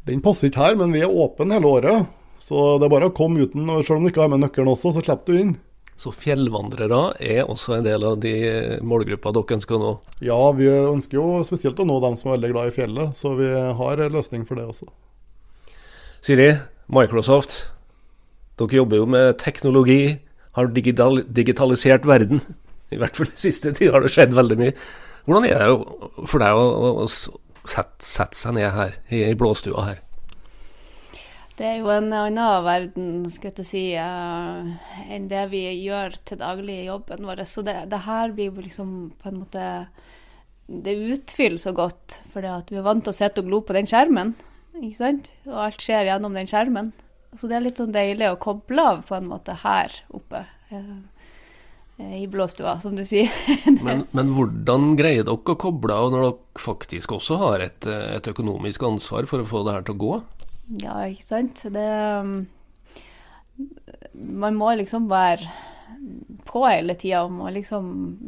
Den 0.08 0.22
passer 0.24 0.48
ikke 0.48 0.64
her, 0.64 0.78
men 0.80 0.94
vi 0.96 1.04
er 1.04 1.12
åpne 1.12 1.58
hele 1.58 1.70
året. 1.78 2.10
Så 2.42 2.78
det 2.80 2.88
er 2.88 2.94
bare 2.94 3.10
å 3.10 3.14
komme 3.14 3.44
uten. 3.46 3.68
og 3.70 3.84
Selv 3.84 4.00
om 4.00 4.06
du 4.06 4.10
ikke 4.10 4.24
har 4.24 4.32
med 4.32 4.42
nøkkelen 4.42 4.72
også, 4.72 4.94
så 4.96 5.04
slipper 5.04 5.34
du 5.34 5.42
inn. 5.42 5.54
Så 5.96 6.12
fjellvandrere 6.12 6.98
er 7.24 7.48
også 7.48 7.78
en 7.78 7.86
del 7.86 8.04
av 8.04 8.18
de 8.20 8.34
målgruppa 8.84 9.32
dere 9.32 9.56
ønsker 9.56 9.78
å 9.78 9.80
nå? 9.80 9.92
Ja, 10.24 10.36
vi 10.52 10.68
ønsker 10.68 11.16
jo 11.16 11.40
spesielt 11.48 11.80
å 11.80 11.86
nå 11.88 11.96
dem 12.04 12.18
som 12.20 12.30
er 12.30 12.36
veldig 12.36 12.52
glad 12.52 12.68
i 12.68 12.74
fjellet, 12.76 13.16
så 13.16 13.32
vi 13.38 13.48
har 13.48 14.02
en 14.04 14.12
løsning 14.18 14.44
for 14.48 14.60
det 14.60 14.66
også. 14.68 14.90
Siri, 16.26 16.50
Microsoft, 16.92 17.62
dere 18.60 18.80
jobber 18.82 19.00
jo 19.00 19.08
med 19.16 19.38
teknologi, 19.40 20.18
har 20.56 20.68
digital 20.72 21.22
digitalisert 21.24 22.06
verden. 22.08 22.44
I 22.92 23.00
hvert 23.00 23.16
fall 23.16 23.28
den 23.32 23.40
siste 23.40 23.72
tida 23.76 23.96
har 23.96 24.04
det 24.04 24.12
skjedd 24.14 24.36
veldig 24.36 24.60
mye. 24.60 24.76
Hvordan 25.26 25.48
er 25.48 25.64
det 25.64 26.26
for 26.30 26.44
deg 26.44 26.60
å, 26.60 26.66
å, 26.70 26.90
å 27.02 27.06
sette, 27.10 28.04
sette, 28.04 28.38
seg 28.38 28.54
ned 28.56 28.68
her, 28.76 28.94
i, 29.10 29.24
i 29.26 29.36
blåstua 29.38 29.88
her? 29.88 30.02
Det 31.56 31.64
er 31.64 31.78
jo 31.80 31.88
en 31.88 32.10
annen 32.12 32.64
verden 32.66 33.12
skal 33.32 33.54
jeg 33.56 33.64
si, 33.64 33.84
uh, 33.96 34.66
enn 35.08 35.28
det 35.30 35.46
vi 35.54 35.62
gjør 35.86 36.18
til 36.28 36.40
daglig 36.42 36.82
i 36.82 36.88
jobben 36.90 37.24
vår. 37.24 37.40
Så 37.48 37.64
det, 37.64 37.78
det, 37.88 38.02
her 38.04 38.34
blir 38.36 38.52
liksom 38.60 38.90
på 39.22 39.30
en 39.30 39.40
måte 39.40 39.64
Det 40.66 40.92
utfyller 41.14 41.62
så 41.62 41.72
godt, 41.72 42.18
for 42.28 42.44
vi 42.44 42.76
er 42.76 42.84
vant 42.84 43.04
til 43.06 43.14
å 43.14 43.16
sitte 43.16 43.40
og 43.40 43.48
glo 43.48 43.62
på 43.64 43.76
den 43.76 43.88
skjermen. 43.88 44.34
ikke 44.82 44.98
sant? 44.98 45.32
Og 45.48 45.56
alt 45.64 45.80
skjer 45.80 46.10
gjennom 46.10 46.36
den 46.36 46.50
skjermen. 46.50 46.92
Så 47.36 47.48
det 47.48 47.56
er 47.56 47.64
litt 47.64 47.80
sånn 47.80 47.94
deilig 47.94 48.34
å 48.34 48.40
koble 48.40 48.84
av 48.92 49.04
på 49.08 49.16
en 49.16 49.28
måte 49.30 49.56
her 49.64 49.96
oppe. 50.12 50.44
Uh, 50.68 51.06
i 51.96 52.26
blåstua, 52.28 52.76
som 52.84 52.92
du 52.92 53.06
sier. 53.08 53.32
men, 53.86 54.04
men, 54.12 54.36
hvordan 54.36 54.90
greier 54.98 55.24
dere 55.24 55.40
å 55.40 55.56
koble 55.56 55.96
av 55.96 56.12
når 56.12 56.26
dere 56.26 56.60
faktisk 56.60 57.16
også 57.16 57.40
har 57.40 57.64
et, 57.64 57.88
et 57.88 58.28
økonomisk 58.28 58.84
ansvar 58.84 59.24
for 59.30 59.40
å 59.40 59.48
få 59.48 59.64
det 59.64 59.78
her 59.78 59.86
til 59.88 59.96
å 59.96 60.02
gå? 60.04 60.18
Ja, 60.66 60.98
ikke 61.06 61.26
sant. 61.26 61.62
Det 61.72 61.86
um, 62.20 62.46
Man 64.12 64.56
må 64.58 64.72
liksom 64.74 65.08
være 65.10 65.50
på 66.46 66.62
hele 66.66 66.94
tida 66.98 67.24
og 67.26 67.34
må 67.34 67.50
liksom 67.54 67.86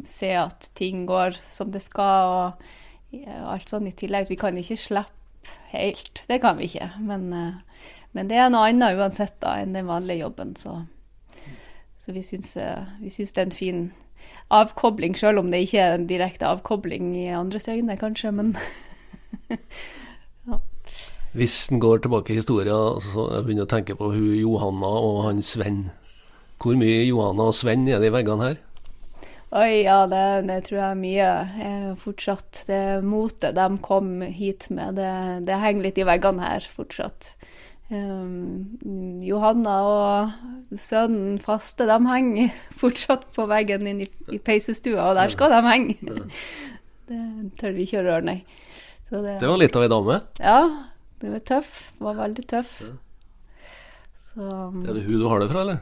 se 0.09 0.33
at 0.39 0.71
ting 0.79 1.05
går 1.09 1.39
som 1.47 1.71
det 1.73 1.83
skal 1.85 2.33
og 2.33 2.67
alt 3.49 3.71
sånn 3.71 3.89
i 3.89 3.95
tillegg. 3.97 4.29
Vi 4.31 4.39
kan 4.39 4.57
ikke 4.59 4.79
slippe 4.79 5.55
helt. 5.73 6.25
Det 6.29 6.41
kan 6.43 6.59
vi 6.59 6.69
ikke. 6.69 6.91
Men, 7.03 7.31
uh, 7.33 7.85
men 8.13 8.31
det 8.31 8.39
er 8.39 8.53
noe 8.53 8.69
annet 8.71 8.99
uansett 8.99 9.39
da 9.43 9.59
enn 9.63 9.75
den 9.77 9.89
vanlige 9.89 10.25
jobben, 10.25 10.55
så, 10.59 10.81
så 12.03 12.15
vi 12.15 12.23
syns, 12.25 12.55
vi 13.03 13.13
syns 13.13 13.35
det 13.35 13.43
er 13.43 13.49
en 13.49 13.59
fin 13.59 13.83
avkobling, 14.55 15.17
sjøl 15.17 15.41
om 15.43 15.51
det 15.53 15.65
ikke 15.67 15.83
er 15.83 15.97
en 15.97 16.09
direkte 16.09 16.49
avkobling 16.49 17.13
i 17.17 17.29
andres 17.37 17.69
øyne, 17.69 17.99
kanskje. 18.01 18.33
Men 18.35 18.55
Hvis 21.37 21.67
en 21.69 21.81
går 21.83 22.01
tilbake 22.05 22.33
i 22.33 22.39
historien 22.39 23.03
så 23.05 23.27
jeg 23.35 23.45
begynner 23.45 23.67
å 23.67 23.71
tenke 23.71 23.97
på 23.99 24.13
hun 24.15 24.31
Johanna 24.39 24.89
og 24.89 25.19
han 25.27 25.43
Sven. 25.45 25.91
Hvor 26.59 26.79
mye 26.79 27.05
Johanna 27.05 27.51
og 27.51 27.57
Sven 27.59 27.85
er 27.89 28.01
det 28.01 28.09
i 28.09 28.15
veggene 28.15 28.49
her? 28.49 28.57
Oi, 29.49 29.85
ja, 29.87 30.03
det, 30.09 30.25
det 30.49 30.59
tror 30.67 30.77
jeg 30.77 30.89
er 30.89 30.99
mye. 31.01 31.29
Eh, 31.65 31.93
fortsatt. 32.01 32.65
Det 32.69 32.81
motet 33.05 33.57
de 33.57 33.69
kom 33.85 34.19
hit 34.25 34.67
med, 34.69 34.99
det, 35.01 35.13
det, 35.49 35.61
henger 35.63 35.87
litt 35.87 36.01
i 36.01 36.09
veggene 36.09 36.45
her 36.45 36.67
fortsatt. 36.69 37.31
Um, 37.89 38.77
Johanna 39.25 39.79
og 39.89 40.77
sønnen 40.77 41.39
faste, 41.41 41.87
de 41.89 41.97
henger 42.11 42.53
fortsatt 42.83 43.25
på 43.37 43.47
veggen 43.49 43.89
inn 43.89 44.05
i, 44.05 44.11
i 44.29 44.41
peisestua, 44.45 45.07
og 45.11 45.17
der 45.17 45.33
skal 45.33 45.55
de 45.57 45.65
henge. 45.69 45.97
Det 47.09 47.17
tør 47.57 47.73
vi 47.73 47.87
ikke 47.87 48.03
å 48.03 48.05
røre, 48.05 48.25
nei. 48.27 48.41
Det, 49.09 49.39
det 49.41 49.49
var 49.49 49.57
litt 49.57 49.77
av 49.79 49.87
ei 49.87 49.89
dame? 49.89 50.17
Ja, 50.45 50.59
det 51.21 51.35
var 51.35 51.45
tøff. 51.51 51.77
Var 51.99 52.19
veldig 52.19 52.47
tøff. 52.51 52.81
Ja. 52.87 52.95
Så, 54.29 54.43
um, 54.45 54.83
er 54.87 54.95
det 54.95 55.07
hun 55.07 55.21
du 55.21 55.29
har 55.29 55.43
det 55.43 55.49
fra, 55.51 55.65
eller? 55.67 55.79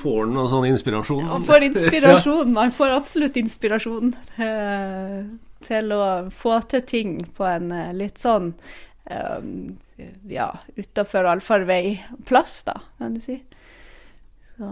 Får 0.00 0.20
han 0.24 0.34
noe 0.34 0.48
sånn 0.50 0.66
inspirasjon? 0.70 1.24
Man 1.28 1.46
får 1.46 1.66
inspirasjon. 1.68 2.52
Man 2.54 2.72
får 2.74 2.94
absolutt 2.96 3.36
inspirasjon 3.38 4.14
eh, 4.42 5.18
til 5.64 5.94
å 5.94 6.04
få 6.34 6.58
til 6.70 6.84
ting 6.88 7.16
på 7.36 7.46
en 7.48 7.72
eh, 7.74 7.92
litt 7.96 8.20
sånn 8.22 8.52
eh, 9.04 9.48
ja, 10.30 10.48
utafor 10.76 11.28
allfarvei-plass, 11.34 12.56
da, 12.70 12.78
kan 12.98 13.18
du 13.18 13.22
si. 13.22 13.38
Så, 14.54 14.70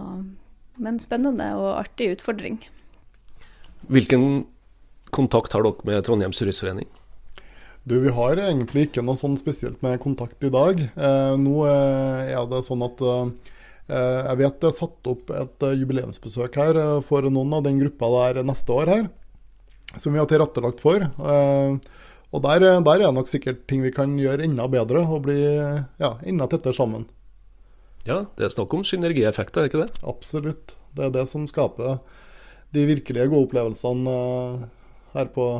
men 0.83 0.99
spennende 0.99 1.53
og 1.59 1.69
artig 1.77 2.13
utfordring. 2.17 2.59
Hvilken 3.91 4.45
kontakt 5.13 5.53
har 5.53 5.63
dere 5.65 5.87
med 5.87 6.03
Trondheims 6.07 6.39
Turistforening? 6.39 6.89
Du, 7.83 7.97
vi 7.99 8.11
har 8.15 8.39
egentlig 8.39 8.85
ikke 8.87 9.03
noe 9.03 9.19
sånn 9.19 9.33
spesielt 9.35 9.81
med 9.83 9.99
kontakt 10.03 10.43
i 10.47 10.51
dag. 10.53 10.79
Eh, 10.79 11.33
nå 11.39 11.65
eh, 11.67 12.29
er 12.31 12.45
det 12.47 12.61
sånn 12.63 12.85
at 12.85 13.01
eh, 13.03 13.49
jeg 13.91 14.39
vet 14.39 14.61
det 14.61 14.69
er 14.69 14.77
satt 14.77 15.09
opp 15.11 15.33
et 15.35 15.65
eh, 15.67 15.75
jubileumsbesøk 15.81 16.55
her 16.61 16.79
eh, 16.79 17.01
for 17.03 17.27
noen 17.27 17.57
av 17.57 17.65
den 17.65 17.81
gruppa 17.83 18.07
der 18.13 18.47
neste 18.47 18.71
år 18.71 18.93
her, 18.93 19.03
som 19.97 20.15
vi 20.15 20.21
har 20.21 20.31
tilrettelagt 20.31 20.79
for. 20.83 21.03
Eh, 21.03 21.75
og 22.33 22.45
der, 22.47 22.63
der, 22.79 22.93
er 22.95 23.03
det 23.03 23.11
nok 23.19 23.29
sikkert 23.29 23.67
ting 23.67 23.83
vi 23.83 23.91
kan 23.93 24.15
gjøre 24.17 24.47
enda 24.47 24.69
bedre 24.71 25.03
og 25.03 25.27
bli 25.27 25.37
ja, 25.43 26.15
enda 26.23 26.47
tettere 26.49 26.73
sammen. 26.73 27.03
Ja, 28.07 28.23
det 28.39 28.47
er 28.47 28.55
snakk 28.55 28.71
om 28.73 28.87
synergieffekter, 28.87 29.59
er 29.59 29.67
det 29.67 29.73
ikke 29.73 29.83
det? 29.83 30.07
Absolutt. 30.07 30.77
Det 30.95 31.09
er 31.09 31.13
det 31.19 31.27
som 31.29 31.45
skaper 31.51 31.99
de 32.73 32.87
virkelige 32.89 33.27
gode 33.27 33.51
opplevelsene 33.51 34.17
her 35.13 35.29
på, 35.35 35.51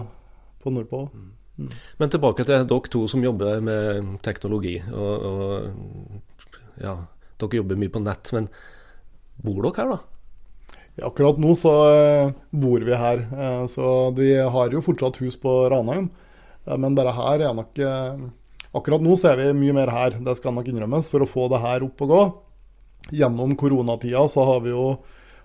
på 0.64 0.74
nordpå. 0.74 1.06
Mm. 1.12 1.32
Men 1.56 2.10
tilbake 2.10 2.46
til 2.46 2.66
dere 2.66 2.90
to 2.90 3.04
som 3.10 3.24
jobber 3.24 3.62
med 3.62 4.16
teknologi. 4.26 4.80
Og, 4.90 5.28
og, 5.30 6.56
ja, 6.82 6.96
dere 7.42 7.60
jobber 7.62 7.80
mye 7.80 7.94
på 7.94 8.02
nett, 8.02 8.34
men 8.36 8.50
bor 9.44 9.62
dere 9.62 9.78
her, 9.78 9.94
da? 9.94 10.00
Ja, 10.94 11.08
akkurat 11.10 11.40
nå 11.42 11.56
så 11.58 11.72
uh, 11.90 12.34
bor 12.54 12.84
vi 12.86 12.98
her. 12.98 13.26
Uh, 13.34 13.66
så 13.70 14.12
vi 14.18 14.34
har 14.38 14.74
jo 14.74 14.82
fortsatt 14.86 15.18
hus 15.24 15.40
på 15.42 15.54
Ranheim. 15.74 16.12
Uh, 16.68 16.78
men 16.78 16.98
dette 16.98 17.14
her 17.18 17.50
er 17.50 17.58
nok 17.58 17.84
Akkurat 18.74 19.04
nå 19.06 19.14
så 19.22 19.30
er 19.30 19.38
vi 19.38 19.52
mye 19.54 19.74
mer 19.78 19.92
her, 19.94 20.16
det 20.26 20.34
skal 20.40 20.56
nok 20.56 20.66
innrømmes, 20.66 21.06
for 21.12 21.22
å 21.22 21.30
få 21.30 21.44
det 21.52 21.60
her 21.62 21.84
opp 21.86 22.00
og 22.02 22.10
gå. 22.10 22.22
Gjennom 23.20 23.52
koronatida 23.60 24.24
så 24.32 24.46
har 24.48 24.64
vi 24.66 24.72
jo 24.72 24.96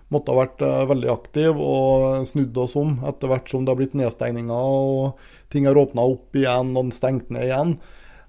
måtte 0.09 0.33
ha 0.33 0.41
vært 0.41 0.63
veldig 0.89 1.09
aktiv 1.13 1.59
og 1.61 2.25
snudd 2.25 2.55
oss 2.57 2.73
om 2.79 2.95
etter 3.05 3.29
hvert 3.29 3.51
som 3.51 3.61
det 3.65 3.73
har 3.73 3.77
blitt 3.77 3.97
nedstengninger 3.97 4.69
og 4.79 5.19
ting 5.53 5.67
har 5.69 5.77
åpna 5.77 6.05
opp 6.09 6.37
igjen 6.37 6.75
og 6.77 6.93
stengt 6.95 7.29
ned 7.33 7.47
igjen. 7.49 7.75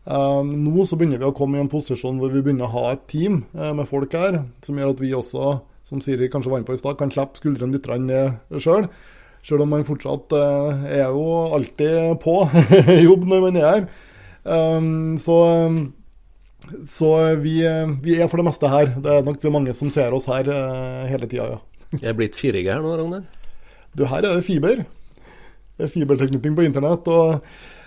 Uh, 0.09 0.41
nå 0.43 0.87
så 0.89 0.97
begynner 0.97 1.21
vi 1.21 1.29
å 1.29 1.37
komme 1.37 1.59
i 1.59 1.63
en 1.63 1.71
posisjon 1.71 2.17
hvor 2.19 2.33
vi 2.33 2.41
begynner 2.41 2.71
å 2.71 2.73
ha 2.73 2.85
et 2.95 3.03
team 3.11 3.43
uh, 3.53 3.71
med 3.77 3.89
folk 3.91 4.15
her, 4.17 4.41
som 4.65 4.79
gjør 4.81 4.95
at 4.95 5.03
vi 5.05 5.13
også, 5.17 5.53
som 5.87 6.01
Siri 6.01 6.31
kanskje 6.33 6.53
var 6.53 6.63
inne 6.63 6.69
på 6.71 6.77
i 6.77 6.81
stad, 6.81 6.97
kan 6.99 7.13
slippe 7.13 7.41
skuldrene 7.41 7.77
litt 7.77 7.91
ned 8.07 8.61
sjøl. 8.65 8.89
Sjøl 9.45 9.65
om 9.65 9.71
man 9.73 9.87
fortsatt 9.89 10.35
er 10.37 11.07
jo 11.07 11.25
alltid 11.57 12.19
på 12.21 12.43
jobb 13.07 13.25
når 13.29 13.47
man 13.47 13.57
er 13.57 13.69
her. 13.71 13.87
Så, 15.21 15.37
så 16.93 17.09
vi, 17.41 17.55
vi, 18.05 18.19
er 18.21 18.29
for 18.29 18.37
det 18.37 18.47
meste 18.51 18.69
her. 18.69 18.93
Det 19.01 19.15
er 19.15 19.25
nok 19.25 19.49
mange 19.57 19.73
som 19.77 19.89
ser 19.95 20.13
oss 20.13 20.29
her 20.29 20.53
hele 21.09 21.25
tida, 21.25 21.49
ja. 21.55 21.70
Jeg 21.99 22.13
er 22.13 22.17
blitt 22.19 22.39
4G 22.39 22.67
her 22.71 22.83
nå, 22.85 22.95
Ragnar? 22.99 23.27
Du, 23.97 24.05
her 24.07 24.23
er 24.23 24.37
det 24.39 24.47
fiber 24.47 24.85
fibertilknytning 25.89 26.57
på 26.57 26.65
internett. 26.67 27.09
og 27.09 27.41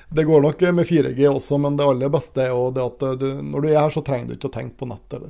Det 0.10 0.26
går 0.26 0.42
nok 0.42 0.62
med 0.74 0.88
4G 0.88 1.28
også, 1.30 1.60
men 1.62 1.78
det 1.78 1.86
aller 1.86 2.12
beste 2.14 2.42
er 2.46 2.54
jo 2.54 2.72
det 2.74 2.84
at 2.84 3.06
du, 3.22 3.28
når 3.42 3.62
du 3.62 3.70
er 3.70 3.80
her, 3.82 3.94
så 3.94 4.04
trenger 4.06 4.32
du 4.32 4.38
ikke 4.38 4.50
å 4.52 4.56
tenke 4.58 4.80
på 4.80 4.90
nettet. 4.90 5.30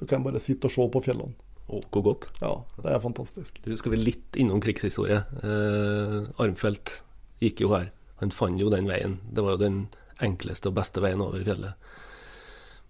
Du 0.00 0.06
kan 0.10 0.24
bare 0.24 0.42
sitte 0.42 0.68
og 0.68 0.74
se 0.74 0.88
på 0.90 1.02
fjellene. 1.04 1.36
Å, 1.70 1.78
hvor 1.92 2.02
godt. 2.02 2.26
Ja, 2.42 2.56
det 2.82 2.90
er 2.90 3.02
fantastisk. 3.02 3.60
Du 3.62 3.76
skal 3.78 3.94
vi 3.94 4.00
litt 4.02 4.38
innom 4.42 4.62
krigshistorie. 4.62 5.20
Eh, 5.44 6.16
Armfelt 6.42 6.96
gikk 7.44 7.62
jo 7.62 7.70
her. 7.76 7.92
Han 8.18 8.34
fant 8.34 8.58
jo 8.60 8.72
den 8.72 8.88
veien. 8.90 9.20
Det 9.30 9.44
var 9.44 9.54
jo 9.54 9.62
den 9.62 9.76
enkleste 10.20 10.72
og 10.72 10.80
beste 10.80 11.02
veien 11.04 11.22
over 11.22 11.44
fjellet. 11.46 11.78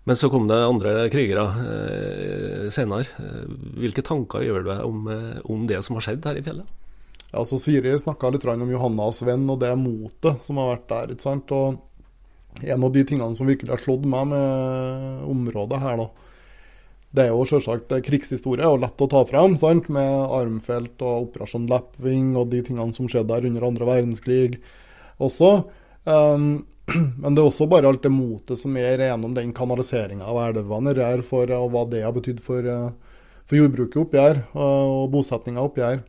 Men 0.08 0.16
så 0.16 0.30
kom 0.32 0.48
det 0.48 0.56
andre 0.64 0.94
krigere 1.12 1.44
eh, 1.60 2.68
senere. 2.72 3.04
Eh, 3.20 3.50
hvilke 3.82 4.04
tanker 4.04 4.44
gjør 4.44 4.64
du 4.64 4.70
deg 4.72 4.84
om, 4.86 5.02
eh, 5.12 5.40
om 5.44 5.66
det 5.68 5.82
som 5.84 5.98
har 5.98 6.06
skjedd 6.06 6.28
her 6.28 6.40
i 6.40 6.44
fjellet? 6.44 6.76
Ja, 7.30 7.44
så 7.46 7.60
Siri 7.62 7.92
snakka 8.00 8.32
litt 8.32 8.46
om 8.48 8.72
Johanna 8.72 9.10
og 9.10 9.14
Sven 9.14 9.44
og 9.52 9.60
det 9.62 9.70
motet 9.78 10.42
som 10.42 10.58
har 10.58 10.72
vært 10.72 10.88
der. 10.90 11.14
ikke 11.14 11.28
sant? 11.28 11.52
Og 11.52 11.86
En 12.66 12.82
av 12.82 12.90
de 12.90 13.04
tingene 13.06 13.36
som 13.38 13.46
virkelig 13.46 13.70
har 13.70 13.78
slått 13.78 14.02
meg 14.10 14.26
med 14.26 15.20
området 15.30 15.78
her, 15.78 16.00
da, 16.00 16.08
det 17.14 17.22
er 17.22 17.28
jo 17.30 17.44
selvsagt 17.46 17.92
krigshistorie 18.02 18.66
og 18.66 18.80
lett 18.82 19.04
å 19.04 19.06
ta 19.06 19.20
frem, 19.22 19.54
sant? 19.56 19.86
med 19.88 20.10
armfelt 20.34 20.98
og 20.98 21.28
Operasjon 21.28 21.68
Lapwing 21.70 22.34
og 22.34 22.50
de 22.50 22.64
tingene 22.66 22.90
som 22.96 23.06
skjedde 23.06 23.30
der 23.30 23.46
under 23.46 23.68
andre 23.68 23.86
verdenskrig 23.86 24.58
også. 25.22 25.62
Um, 26.08 26.66
men 27.22 27.36
det 27.36 27.42
er 27.42 27.48
også 27.48 27.68
bare 27.70 27.88
alt 27.90 28.02
det 28.04 28.12
motet 28.12 28.60
som 28.60 28.76
er 28.80 29.02
gjennom 29.04 29.34
den 29.36 29.54
kanaliseringa 29.56 30.26
av 30.26 30.40
elvene 30.48 30.94
her, 30.98 31.24
for, 31.26 31.50
og 31.56 31.72
hva 31.74 31.86
det 31.90 32.04
har 32.04 32.14
betydd 32.16 32.42
for, 32.44 32.66
for 33.46 33.60
jordbruket 33.60 34.00
oppi 34.04 34.20
her, 34.20 34.44
og 34.58 35.10
bosettinga 35.12 35.62
oppi 35.62 35.84
her. 35.84 36.02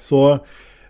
Så 0.00 0.22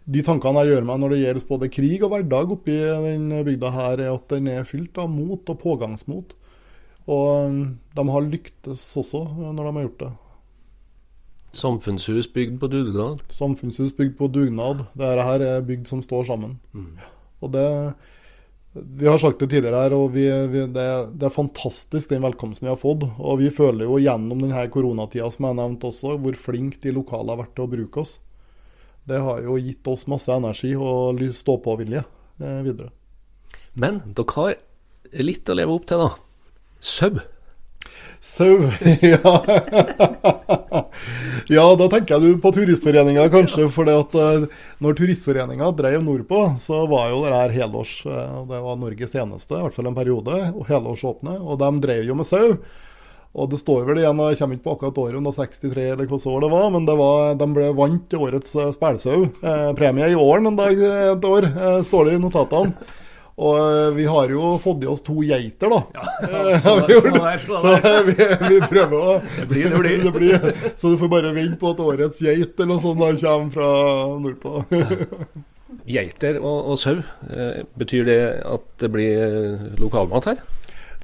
de 0.05 0.23
tankene 0.27 0.65
jeg 0.65 0.75
gjør 0.75 0.87
meg 0.87 1.01
når 1.01 1.15
det 1.15 1.21
gjelder 1.23 1.49
både 1.49 1.71
krig 1.73 2.03
og 2.03 2.13
hverdag 2.13 2.55
oppi 2.57 2.79
den 3.07 3.29
bygda 3.47 3.71
her, 3.75 4.03
er 4.03 4.15
at 4.15 4.27
den 4.35 4.51
er 4.51 4.67
fylt 4.69 4.99
av 4.99 5.11
mot 5.11 5.43
og 5.51 5.61
pågangsmot. 5.63 6.37
Og 7.11 7.49
um, 7.51 7.63
de 7.97 8.05
har 8.15 8.29
lyktes 8.29 8.85
også 8.99 9.25
når 9.41 9.65
de 9.65 9.73
har 9.73 9.87
gjort 9.89 10.05
det. 10.05 10.13
Samfunnshus 11.53 12.29
bygd 12.33 12.61
på 12.63 12.69
dugnad? 12.73 13.25
Samfunnshus 13.29 13.93
bygd 13.93 14.15
på 14.17 14.31
dugnad. 14.33 14.87
Dette 14.97 15.27
her 15.27 15.45
er 15.45 15.67
bygd 15.67 15.91
som 15.91 16.01
står 16.05 16.31
sammen. 16.31 16.57
Mm. 16.73 16.95
Og 17.43 17.53
det 17.55 17.69
Vi 18.73 19.05
har 19.05 19.19
sagt 19.21 19.43
det 19.43 19.51
tidligere 19.53 19.83
her, 19.83 19.93
og 19.93 20.15
vi, 20.15 20.25
vi, 20.49 20.63
det, 20.73 20.85
det, 21.13 21.27
er 21.29 21.35
fantastisk 21.35 22.09
den 22.09 22.23
velkomsten 22.25 22.65
vi 22.65 22.73
har 22.73 22.81
fått. 22.81 23.05
Og 23.21 23.43
vi 23.43 23.51
føler 23.53 23.85
jo 23.85 23.99
gjennom 24.01 24.41
denne 24.41 24.63
koronatida 24.73 25.29
som 25.29 25.45
jeg 25.45 25.59
nevnte 25.59 25.91
også, 25.91 26.15
hvor 26.23 26.39
flinke 26.41 26.81
de 26.81 26.95
lokale 26.97 27.35
har 27.35 27.43
vært 27.43 27.53
til 27.59 27.67
å 27.67 27.73
bruke 27.75 28.01
oss. 28.01 28.15
Det 29.05 29.21
har 29.21 29.43
jo 29.45 29.59
gitt 29.61 29.93
oss 29.93 30.07
masse 30.09 30.33
energi 30.33 30.73
og 30.79 31.21
stå-på-vilje 31.37 32.01
eh, 32.01 32.61
videre. 32.65 32.93
Men 33.75 34.01
dere 34.07 34.37
har 34.39 34.57
litt 35.21 35.49
å 35.53 35.57
leve 35.59 35.77
opp 35.77 35.89
til, 35.91 36.07
da. 36.07 36.11
Sau. 36.81 37.13
Sau, 38.23 38.71
ja. 39.03 39.43
ja, 41.49 41.65
da 41.75 41.89
tenker 41.91 42.21
du 42.23 42.37
på 42.39 42.53
Turistforeninga, 42.55 43.25
kanskje. 43.35 43.67
For 43.75 43.89
uh, 43.91 44.45
når 44.79 44.95
Turistforeninga 45.01 45.73
drev 45.75 46.05
nordpå, 46.07 46.45
så 46.63 46.85
var 46.87 47.11
jo 47.11 47.25
det 47.25 47.35
her 47.35 47.57
helårs. 47.57 47.97
Uh, 48.07 48.45
det 48.47 48.63
var 48.63 48.79
Norges 48.79 49.17
eneste, 49.19 49.59
i 49.59 49.67
hvert 49.67 49.75
fall 49.75 49.91
en 49.91 49.99
periode, 49.99 50.39
helårsåpne. 50.71 51.35
Og 51.43 51.59
de 51.65 51.73
drev 51.83 52.07
jo 52.07 52.19
med 52.21 52.31
sau. 52.31 52.55
Og 53.33 53.49
det 53.51 53.59
står 53.59 53.87
vel 53.89 54.03
igjen, 54.03 54.19
jeg 54.29 54.39
kommer 54.39 54.59
ikke 54.59 54.67
på 54.69 54.73
akkurat 54.77 54.99
året, 55.03 55.19
om 55.19 55.27
det 55.27 55.33
var 55.33 55.47
63 55.49 55.85
eller 55.89 56.03
hvilket 56.05 56.27
år 56.29 56.43
det 56.45 56.51
var, 56.53 56.67
men 56.75 56.89
det 56.89 56.97
var, 56.99 57.37
de 57.41 57.47
ble 57.57 57.69
vant 57.79 58.17
årets 58.19 58.59
uh, 58.61 58.67
spælsau. 58.77 59.23
Eh, 59.41 59.69
premie 59.79 60.11
i 60.13 60.19
åren 60.19 60.51
en 60.51 60.59
dag, 60.59 60.77
et 60.77 61.25
år, 61.25 61.49
eh, 61.49 61.79
står 61.87 62.11
det 62.11 62.19
i 62.19 62.21
notatene. 62.23 63.01
Og 63.41 63.57
eh, 63.57 63.95
vi 63.97 64.05
har 64.05 64.33
jo 64.33 64.57
fått 64.61 64.85
i 64.85 64.89
oss 64.91 65.01
to 65.05 65.23
geiter, 65.25 65.73
da. 65.73 65.81
Ja, 65.97 66.43
ja, 66.53 66.59
sånn 66.61 66.83
der, 67.17 67.45
sånn 67.47 67.63
så 67.63 67.95
vi, 68.09 68.17
vi, 68.19 68.59
prøver 68.69 68.97
å 68.99 69.15
Det 69.23 69.47
blir, 69.49 69.71
det 69.73 69.81
blir. 69.81 70.03
det 70.07 70.13
blir. 70.19 70.59
Så 70.77 70.93
du 70.93 70.99
får 71.01 71.13
bare 71.13 71.33
vente 71.37 71.57
på 71.61 71.73
at 71.73 71.81
årets 71.83 72.21
geit 72.25 72.61
eller 72.61 72.75
noe 72.75 72.85
sånt 72.85 73.01
da 73.01 73.13
kommer 73.17 73.55
fra 73.57 73.71
nordpå. 74.21 74.67
Ja. 74.77 74.91
Geiter 75.89 76.37
og, 76.39 76.75
og 76.75 76.77
sau, 76.79 76.99
eh, 77.33 77.63
betyr 77.81 78.05
det 78.07 78.21
at 78.45 78.67
det 78.85 78.93
blir 78.93 79.23
eh, 79.25 79.65
lokalmat 79.81 80.29
her? 80.29 80.45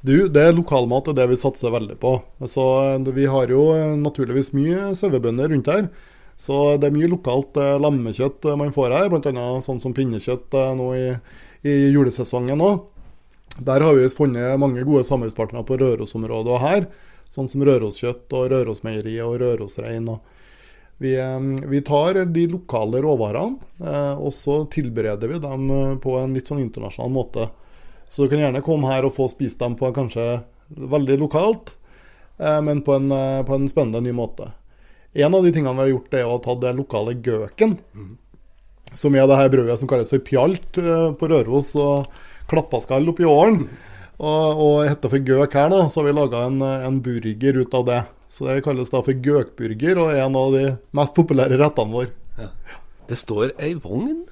Du, 0.05 0.29
det 0.31 0.45
er 0.45 0.55
lokalmat 0.55 1.09
og 1.11 1.17
det 1.17 1.25
vi 1.27 1.39
satser 1.39 1.73
veldig 1.73 1.97
på. 1.99 2.13
Så 2.47 2.63
Vi 3.09 3.25
har 3.27 3.51
jo 3.51 3.65
naturligvis 3.99 4.53
mye 4.55 4.93
sauebønder 4.95 5.49
rundt 5.51 5.67
her. 5.67 5.89
Så 6.39 6.77
det 6.79 6.87
er 6.87 6.95
mye 6.95 7.09
lokalt 7.11 7.57
lammekjøtt 7.83 8.47
man 8.55 8.71
får 8.71 8.95
her, 8.95 9.09
bl.a. 9.11 9.47
sånn 9.65 9.81
som 9.83 9.91
pinnekjøtt 9.97 10.55
nå 10.79 10.93
i 10.95 11.07
i 11.61 11.75
julesesongen 11.91 12.61
òg. 12.63 12.81
Der 13.59 13.83
har 13.83 13.95
vi 13.97 14.07
funnet 14.13 14.59
mange 14.59 14.83
gode 14.87 15.03
samarbeidspartnere 15.07 15.65
på 15.67 15.77
Rørosområdet 15.81 16.53
og 16.55 16.61
her. 16.63 16.85
Sånn 17.29 17.49
som 17.51 17.63
Røroskjøtt 17.67 18.31
og 18.33 18.51
Rørosmeieriet 18.53 19.25
og 19.25 19.39
Rørosrein. 19.41 20.07
Vi, 20.99 21.13
eh, 21.19 21.67
vi, 21.69 21.81
tar 21.81 22.25
de 22.25 22.45
lokale 22.51 23.01
råvarene, 23.01 23.59
eh, 23.79 24.15
og 24.19 24.33
så 24.35 24.65
tilbereder 24.71 25.31
vi 25.31 25.39
dem 25.39 25.69
eh, 25.71 25.97
på 26.03 26.17
en 26.19 26.33
litt 26.35 26.49
sånn 26.49 26.63
internasjonal 26.63 27.13
måte. 27.13 27.49
Så 28.09 28.25
du 28.25 28.31
kan 28.31 28.41
gjerne 28.41 28.63
komme 28.65 28.89
her 28.89 29.07
og 29.07 29.13
få 29.15 29.29
spist 29.31 29.59
dem 29.61 29.77
på 29.79 29.91
kanskje 29.95 30.41
veldig 30.69 31.19
lokalt, 31.21 31.75
men 32.39 32.79
på 32.85 32.93
en, 32.95 33.11
på 33.45 33.53
en 33.53 33.67
spennende 33.69 33.99
ny 34.01 34.13
måte. 34.15 34.47
En 35.13 35.35
av 35.35 35.43
de 35.43 35.51
tingene 35.53 35.75
vi 35.75 35.83
har 35.83 35.89
gjort, 35.91 36.13
er 36.15 36.29
å 36.29 36.39
ta 36.41 36.55
den 36.57 36.79
lokale 36.79 37.13
gøken. 37.19 37.75
Som 38.97 39.15
er 39.15 39.27
det 39.29 39.37
her 39.37 39.51
brødet 39.53 39.77
som 39.81 39.89
kalles 39.89 40.09
for 40.11 40.23
pjalt 40.25 40.79
uh, 40.81 41.11
på 41.17 41.29
Røros, 41.29 41.75
og 41.77 42.09
klappaskall 42.49 43.09
oppi 43.11 43.27
åren. 43.29 43.63
Og, 44.19 44.59
og 44.59 44.87
heter 44.87 45.11
for 45.13 45.27
gøk 45.29 45.53
her, 45.55 45.69
da, 45.71 45.83
så 45.87 46.01
har 46.01 46.09
vi 46.09 46.15
laga 46.17 46.45
en, 46.49 46.59
en, 46.61 46.97
burger 47.03 47.61
ut 47.61 47.77
av 47.77 47.85
det. 47.87 47.99
Så 48.29 48.49
det 48.49 48.63
kalles 48.65 48.91
da 48.91 49.01
for 49.05 49.25
gøkburger, 49.27 50.01
og 50.01 50.11
er 50.11 50.25
en 50.25 50.37
av 50.37 50.57
de 50.57 50.65
mest 50.97 51.15
populære 51.17 51.59
rettene 51.61 51.95
våre. 51.95 52.11
Ja. 52.39 52.49
Det 53.09 53.17
står 53.17 53.55
ei 53.57 53.71
vogn 53.79 54.25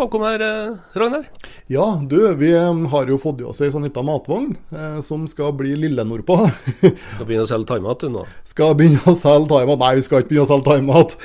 bakom 0.00 0.22
her, 0.24 0.40
eh, 0.40 0.76
Ragnar? 0.98 1.26
Ja, 1.66 2.00
du, 2.02 2.34
vi 2.34 2.50
eh, 2.56 2.88
har 2.92 3.10
jo 3.10 3.18
fått 3.20 3.42
i 3.42 3.46
oss 3.46 3.60
ei 3.60 3.70
sånn 3.72 3.84
lita 3.84 4.02
matvogn 4.06 4.54
eh, 4.72 4.98
som 5.04 5.26
skal 5.28 5.52
bli 5.58 5.74
lille 5.78 6.04
nordpå. 6.06 6.38
skal 6.80 7.28
begynne 7.28 7.44
å 7.44 7.50
selge 7.50 7.68
thaimat 7.74 8.06
nå? 8.08 8.24
Skal 8.48 8.74
begynne 8.78 9.02
å 9.04 9.14
selge 9.18 9.52
thaimat. 9.52 9.82
Nei, 9.82 9.92
vi 9.98 10.04
skal 10.06 10.24
ikke 10.24 10.32
begynne 10.32 10.46
å 10.48 10.50
selge 10.50 10.68
thaimat. 10.70 11.16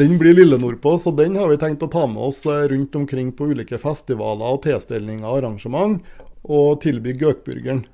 Den 0.00 0.16
blir 0.20 0.36
lille 0.38 0.58
nordpå, 0.60 0.96
så 1.02 1.12
den 1.16 1.36
har 1.40 1.52
vi 1.52 1.60
tenkt 1.60 1.84
å 1.84 1.90
ta 1.92 2.06
med 2.08 2.24
oss 2.30 2.42
eh, 2.48 2.64
rundt 2.72 2.96
omkring 2.98 3.30
på 3.36 3.50
ulike 3.52 3.80
festivaler 3.82 4.56
og 4.56 4.62
tilstelninger 4.64 5.28
og 5.28 5.42
arrangement, 5.42 6.00
og 6.42 6.80
tilby 6.82 7.14
gøkburgeren. 7.20 7.84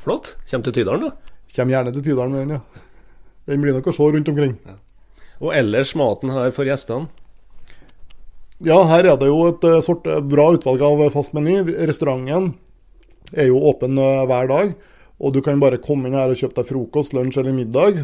Flott. 0.00 0.34
Kommer 0.48 0.70
til 0.70 0.80
Tydalen, 0.80 1.10
da? 1.10 1.38
Kjem 1.52 1.74
gjerne 1.74 1.92
til 1.94 2.06
Tydalen 2.08 2.32
med 2.32 2.46
den, 2.46 2.58
ja. 2.58 2.86
Den 3.50 3.62
blir 3.62 3.76
nok 3.76 3.90
å 3.90 3.94
se 3.94 4.06
rundt 4.14 4.28
omkring. 4.32 4.56
Ja. 4.64 4.80
Og 5.40 5.54
ellers 5.56 5.92
maten 5.96 6.32
her 6.32 6.52
for 6.56 6.68
gjestene? 6.68 7.08
Ja, 8.60 8.76
her 8.84 9.06
er 9.08 9.16
det 9.16 9.30
jo 9.30 9.38
et 9.48 9.62
eh, 9.64 9.78
sort, 9.80 10.04
eh, 10.04 10.20
bra 10.20 10.50
utvalg 10.52 10.82
av 10.84 11.00
fast 11.14 11.32
meny. 11.32 11.62
Restauranten 11.88 12.50
er 13.32 13.46
jo 13.48 13.62
åpen 13.70 13.96
eh, 13.96 14.24
hver 14.28 14.50
dag. 14.50 14.74
Og 15.20 15.32
du 15.32 15.38
kan 15.44 15.62
bare 15.62 15.78
komme 15.80 16.08
inn 16.08 16.16
her 16.16 16.28
og 16.28 16.36
kjøpe 16.36 16.58
deg 16.58 16.68
frokost, 16.68 17.14
lunsj 17.16 17.38
eller 17.40 17.56
middag. 17.56 17.98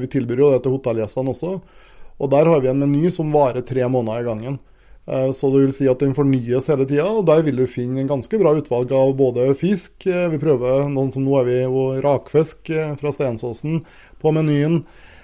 Vi 0.00 0.08
tilbyr 0.12 0.42
jo 0.42 0.50
det 0.52 0.58
til 0.64 0.74
hotellgjestene 0.74 1.32
også. 1.32 1.52
Og 2.20 2.28
der 2.28 2.50
har 2.52 2.60
vi 2.60 2.68
en 2.68 2.82
meny 2.82 3.08
som 3.12 3.32
varer 3.32 3.64
tre 3.64 3.86
måneder 3.88 4.20
i 4.20 4.26
gangen. 4.26 4.58
Så 5.32 5.48
det 5.48 5.62
vil 5.62 5.72
si 5.72 5.88
at 5.88 6.04
den 6.04 6.12
fornyes 6.12 6.68
hele 6.68 6.84
tida, 6.84 7.06
og 7.08 7.24
der 7.24 7.40
vil 7.46 7.62
du 7.62 7.64
finne 7.72 8.02
en 8.02 8.10
ganske 8.10 8.36
bra 8.36 8.52
utvalg 8.60 8.92
av 8.92 9.14
både 9.16 9.48
fisk 9.56 10.04
Vi 10.04 10.42
prøver 10.42 10.92
noen 10.92 11.08
som 11.14 11.24
nå 11.24 11.38
er 11.40 11.48
vi 11.48 11.56
jo 11.62 11.86
rakfisk 12.04 12.68
fra 13.00 13.14
Stensåsen 13.16 13.80
på 14.20 14.36
menyen. 14.36 14.82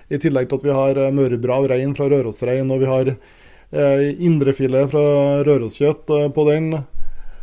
I 0.09 0.17
tillegg 0.25 0.49
til 0.49 0.63
at 0.63 0.69
vi 0.71 0.81
har 0.81 1.05
mørbra 1.13 1.61
av 1.61 1.69
rein 1.75 1.93
fra 1.93 2.09
Rørosrein, 2.09 2.73
og 2.73 2.81
vi 2.81 2.89
har 2.89 3.13
Eh, 3.13 3.44
indrefilet 3.73 4.91
fra 4.91 5.05
Røroskjøtt 5.47 6.11
eh, 6.11 6.29
på 6.35 6.45
den. 6.51 6.75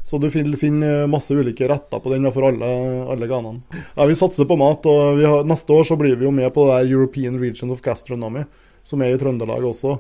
Så 0.04 0.18
du 0.18 0.28
finner 0.34 1.06
masse 1.10 1.34
ulike 1.34 1.68
retter 1.70 2.02
på 2.02 2.10
den 2.10 2.26
for 2.34 2.48
alle, 2.48 2.70
alle 3.14 3.28
ganene. 3.30 3.62
Ja, 3.96 4.08
vi 4.10 4.18
satser 4.18 4.48
på 4.50 4.58
mat, 4.58 4.88
og 4.90 5.22
har, 5.22 5.46
neste 5.46 5.76
år 5.78 5.86
så 5.86 5.98
blir 6.00 6.18
vi 6.18 6.26
jo 6.26 6.34
med 6.34 6.50
på 6.56 6.66
det 6.66 6.80
der 6.80 6.96
European 6.96 7.38
Region 7.42 7.70
of 7.74 7.84
Gastronomy, 7.86 8.48
som 8.84 9.04
er 9.06 9.14
i 9.14 9.20
Trøndelag 9.22 9.68
også. 9.70 10.00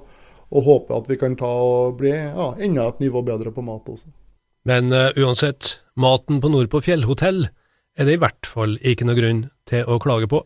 Og 0.52 0.66
håper 0.66 0.98
at 0.98 1.08
vi 1.12 1.20
kan 1.22 1.38
ta 1.40 1.48
og 1.48 2.00
bli 2.02 2.16
ja, 2.16 2.50
enda 2.60 2.90
et 2.90 3.06
nivå 3.06 3.22
bedre 3.24 3.54
på 3.54 3.64
mat 3.64 3.94
også. 3.94 4.10
Men 4.68 4.90
uh, 4.94 5.14
uansett, 5.18 5.78
maten 5.98 6.42
på 6.42 6.50
Nordpå 6.50 6.82
fjellhotell 6.86 7.46
er 7.98 8.08
det 8.08 8.18
i 8.18 8.22
hvert 8.22 8.50
fall 8.50 8.76
ikke 8.82 9.06
noe 9.08 9.18
grunn 9.18 9.46
til 9.70 9.86
å 9.86 10.02
klage 10.02 10.30
på. 10.30 10.42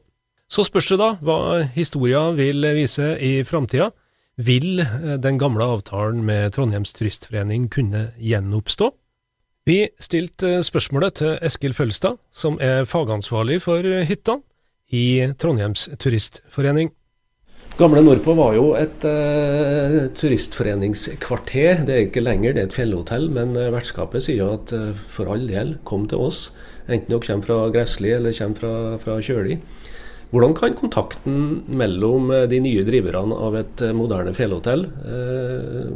Så 0.52 0.68
spørs 0.68 0.92
det 0.92 1.00
da 1.02 1.14
hva 1.26 1.64
historia 1.74 2.28
vil 2.38 2.68
vise 2.76 3.16
i 3.24 3.40
framtida. 3.48 3.90
Vil 4.36 4.82
eh, 4.84 5.16
den 5.24 5.38
gamle 5.40 5.64
avtalen 5.64 6.26
med 6.28 6.52
Trondheims 6.56 6.92
Turistforening 6.94 7.70
kunne 7.72 8.10
gjenoppstå? 8.20 8.92
Vi 9.66 9.78
stilte 10.00 10.60
spørsmålet 10.62 11.22
til 11.22 11.38
Eskil 11.42 11.74
Følstad, 11.74 12.20
som 12.36 12.60
er 12.62 12.84
fagansvarlig 12.86 13.62
for 13.64 13.82
hytta 13.82 14.38
i 14.94 15.32
Trondheims 15.40 15.88
Turistforening. 15.98 16.92
Gamle 17.80 18.04
Nordpå 18.06 18.36
var 18.38 18.54
jo 18.56 18.68
et 18.78 19.04
uh, 19.04 20.06
turistforeningskvarter. 20.16 21.82
Det 21.88 21.96
er 21.96 22.06
ikke 22.06 22.24
lenger, 22.24 22.54
det 22.54 22.62
er 22.62 22.70
et 22.70 22.78
fjellhotell. 22.78 23.26
Men 23.36 23.52
uh, 23.58 23.72
vertskapet 23.74 24.24
sier 24.24 24.54
at 24.54 24.72
for 25.12 25.34
all 25.34 25.44
del, 25.50 25.74
kom 25.84 26.06
til 26.08 26.24
oss. 26.30 26.46
Enten 26.86 27.10
dere 27.10 27.26
kommer 27.26 27.50
fra 27.50 27.58
Gressli 27.74 28.14
eller 28.16 28.38
fra, 28.56 28.76
fra 29.02 29.18
Kjøli. 29.20 29.58
Hvordan 30.32 30.56
kan 30.58 30.76
kontakten 30.78 31.42
mellom 31.68 32.32
eh, 32.34 32.48
de 32.52 32.60
nye 32.64 32.86
driverne 32.88 33.36
av 33.48 33.58
et 33.60 33.84
eh, 33.86 33.94
moderne 33.96 34.34
fjellhotell 34.36 34.88
eh, 35.06 35.92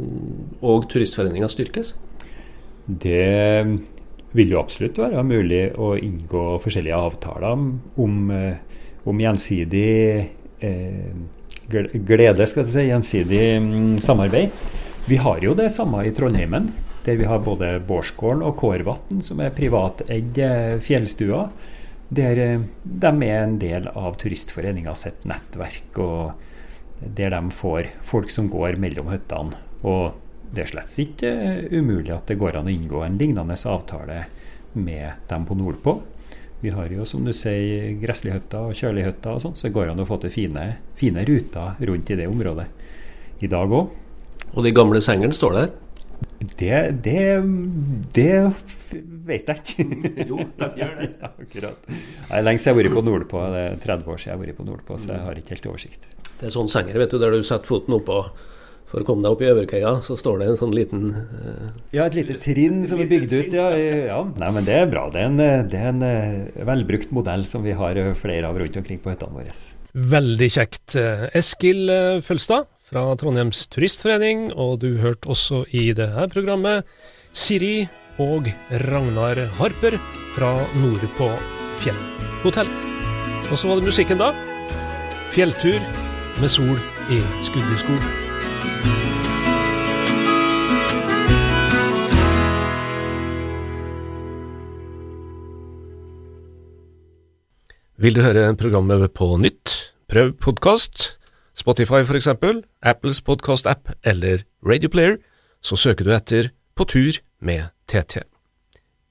og 0.64 0.86
Turistforeninga 0.90 1.50
styrkes? 1.50 1.94
Det 2.86 3.66
vil 4.34 4.54
jo 4.54 4.60
absolutt 4.60 4.98
være 5.02 5.24
mulig 5.26 5.64
å 5.78 5.92
inngå 5.98 6.44
forskjellige 6.62 7.00
avtaler 7.10 7.50
om, 7.50 8.30
om 9.10 9.22
gjensidig 9.24 9.90
eh, 10.62 11.10
glede, 11.70 12.46
skal 12.46 12.64
jeg 12.64 12.72
si, 12.72 12.86
gjensidig 12.90 13.42
mm, 13.62 13.98
samarbeid. 14.02 14.54
Vi 15.10 15.18
har 15.20 15.42
jo 15.42 15.56
det 15.58 15.70
samme 15.74 16.04
i 16.06 16.14
Trondheimen, 16.14 16.70
der 17.06 17.18
vi 17.18 17.26
har 17.28 17.42
både 17.42 17.78
Bårdsgården 17.86 18.44
og 18.46 18.56
Kårvatn, 18.60 19.22
som 19.24 19.40
er 19.42 19.54
privateide 19.56 20.80
fjellstuer 20.84 21.48
der 22.10 22.42
eh, 22.42 22.62
de 22.82 23.12
er 23.26 23.44
en 23.44 23.58
del 23.62 23.88
av 23.94 24.18
Turistforeninga 24.20 24.94
sitt 24.98 25.24
nettverk, 25.28 25.98
og 26.02 26.32
der 27.00 27.32
de 27.32 27.54
får 27.54 27.92
folk 28.04 28.32
som 28.34 28.50
går 28.52 28.80
mellom 28.82 29.12
hyttene. 29.12 29.58
Og 29.86 30.16
det 30.50 30.64
er 30.64 30.72
slett 30.72 30.96
ikke 31.04 31.32
umulig 31.70 32.12
at 32.14 32.26
det 32.28 32.38
går 32.40 32.58
an 32.58 32.68
å 32.68 32.72
inngå 32.74 33.04
en 33.06 33.18
lignende 33.20 33.54
avtale 33.54 34.24
med 34.74 35.28
dem 35.30 35.46
på 35.46 35.56
nordpå. 35.58 36.00
Vi 36.60 36.72
har 36.74 36.90
jo, 36.92 37.06
som 37.08 37.24
du 37.24 37.32
sier, 37.32 37.94
gresslighytter 38.02 38.68
og 38.68 38.76
kjølighytter 38.76 39.32
og 39.32 39.44
sånn, 39.44 39.54
så 39.56 39.68
det 39.68 39.76
går 39.78 39.92
an 39.92 40.02
å 40.02 40.08
få 40.08 40.18
til 40.20 40.34
fine, 40.34 40.66
fine 40.98 41.24
ruter 41.24 41.78
rundt 41.88 42.10
i 42.12 42.18
det 42.18 42.26
området 42.28 42.66
i 43.40 43.48
dag 43.48 43.72
òg. 43.72 43.94
Og 44.50 44.66
de 44.66 44.74
gamle 44.74 45.00
sengene 45.04 45.36
står 45.36 45.56
der? 45.56 45.70
Det, 46.40 46.76
det, 47.04 47.24
det, 48.16 48.34
vet 49.30 49.50
jeg 49.50 49.62
ikke. 49.64 50.24
Jo, 50.30 50.44
de 50.60 50.70
gjør 50.80 50.94
det. 51.00 51.10
ja, 51.22 51.32
akkurat. 51.32 51.90
Nei, 52.30 52.44
lenge 52.46 52.62
siden 52.62 52.70
jeg 52.70 52.76
har 52.76 52.80
vært 52.82 52.98
på 52.98 53.06
nordpå. 53.08 53.42
Det 53.54 53.66
er 53.66 53.82
30 53.86 54.14
år 54.14 54.22
siden 54.22 54.32
jeg 54.32 54.38
har 54.38 54.44
vært 54.44 54.60
på 54.60 54.70
nordpå, 54.70 55.00
så 55.00 55.12
jeg 55.14 55.26
har 55.26 55.42
ikke 55.42 55.56
helt 55.56 55.68
oversikt. 55.72 56.08
Det 56.40 56.48
er 56.48 56.54
sånn 56.54 56.72
senger, 56.72 56.98
vet 57.02 57.12
du, 57.12 57.20
der 57.20 57.36
du 57.36 57.44
setter 57.44 57.68
foten 57.68 57.96
oppå 57.98 58.22
for 58.90 59.04
å 59.04 59.06
komme 59.06 59.22
deg 59.22 59.34
opp 59.34 59.42
i 59.44 59.50
Øverkøya, 59.50 59.92
så 60.02 60.16
står 60.18 60.40
det 60.40 60.46
en 60.50 60.56
sånn 60.58 60.72
liten 60.74 61.04
eh, 61.14 61.66
Ja, 61.94 62.08
et 62.08 62.16
lite 62.18 62.34
trinn 62.42 62.82
som 62.88 62.98
er 63.02 63.10
bygd 63.10 63.34
ut, 63.36 63.54
ja. 63.54 63.68
ja. 63.78 64.18
Nei, 64.40 64.48
men 64.56 64.66
det 64.66 64.80
er 64.80 64.90
bra. 64.90 65.04
Det 65.14 65.22
er 65.22 65.28
en, 65.28 65.38
det 65.70 65.78
er 65.78 65.92
en 65.92 66.02
eh, 66.06 66.64
velbrukt 66.66 67.14
modell 67.14 67.46
som 67.46 67.62
vi 67.66 67.76
har 67.78 68.00
eh, 68.00 68.10
flere 68.18 68.50
av 68.50 68.58
rundt 68.58 68.80
omkring 68.80 68.98
på 69.02 69.12
hyttene 69.12 69.38
våre. 69.38 69.54
Veldig 70.10 70.50
kjekt. 70.56 70.96
Eh, 70.98 71.28
Eskil 71.38 71.86
Følstad 72.26 72.66
fra 72.90 73.06
Trondheims 73.20 73.62
Turistforening, 73.70 74.48
og 74.58 74.80
du 74.82 74.96
hørte 74.98 75.30
også 75.30 75.62
i 75.70 75.92
det 75.94 76.10
her 76.16 76.26
programmet 76.32 76.88
Siri 77.30 77.84
og 78.20 78.48
Ragnar 78.86 79.38
Harper 79.56 79.96
fra 80.34 80.52
Nordpå 80.76 81.30
Fjell 81.80 82.00
hotell. 82.44 82.68
Og 83.50 83.58
så 83.58 83.68
var 83.68 83.80
det 83.80 83.88
musikken, 83.88 84.20
da. 84.20 84.30
Fjelltur 85.32 85.78
med 86.40 86.48
sol 86.52 86.76
i 87.10 87.20
Skuddeskog. 87.46 88.04
Vil 98.00 98.16
du 98.16 98.22
høre 98.24 98.56
programmet 98.56 99.10
på 99.12 99.34
nytt? 99.36 99.92
Prøv 100.08 100.32
podkast. 100.40 101.18
Spotify 101.54 102.00
eksempel, 102.16 102.62
Apples 102.82 103.20
podkast-app 103.20 103.92
eller 104.04 104.46
Radioplayer, 104.64 105.18
så 105.60 105.76
søker 105.76 106.04
du 106.04 106.14
etter 106.16 106.48
På 106.74 106.86
tur 106.88 107.12
med 107.40 107.70
TT. 107.90 108.22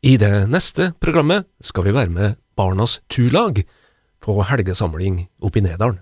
I 0.02 0.16
det 0.18 0.48
neste 0.48 0.94
programmet 1.02 1.48
skal 1.62 1.90
vi 1.90 1.96
være 1.96 2.14
med 2.14 2.38
Barnas 2.56 3.00
Turlag 3.12 3.66
på 4.24 4.38
helgesamling 4.48 5.26
oppe 5.42 5.60
i 5.60 5.66
Nedalen. 5.66 6.00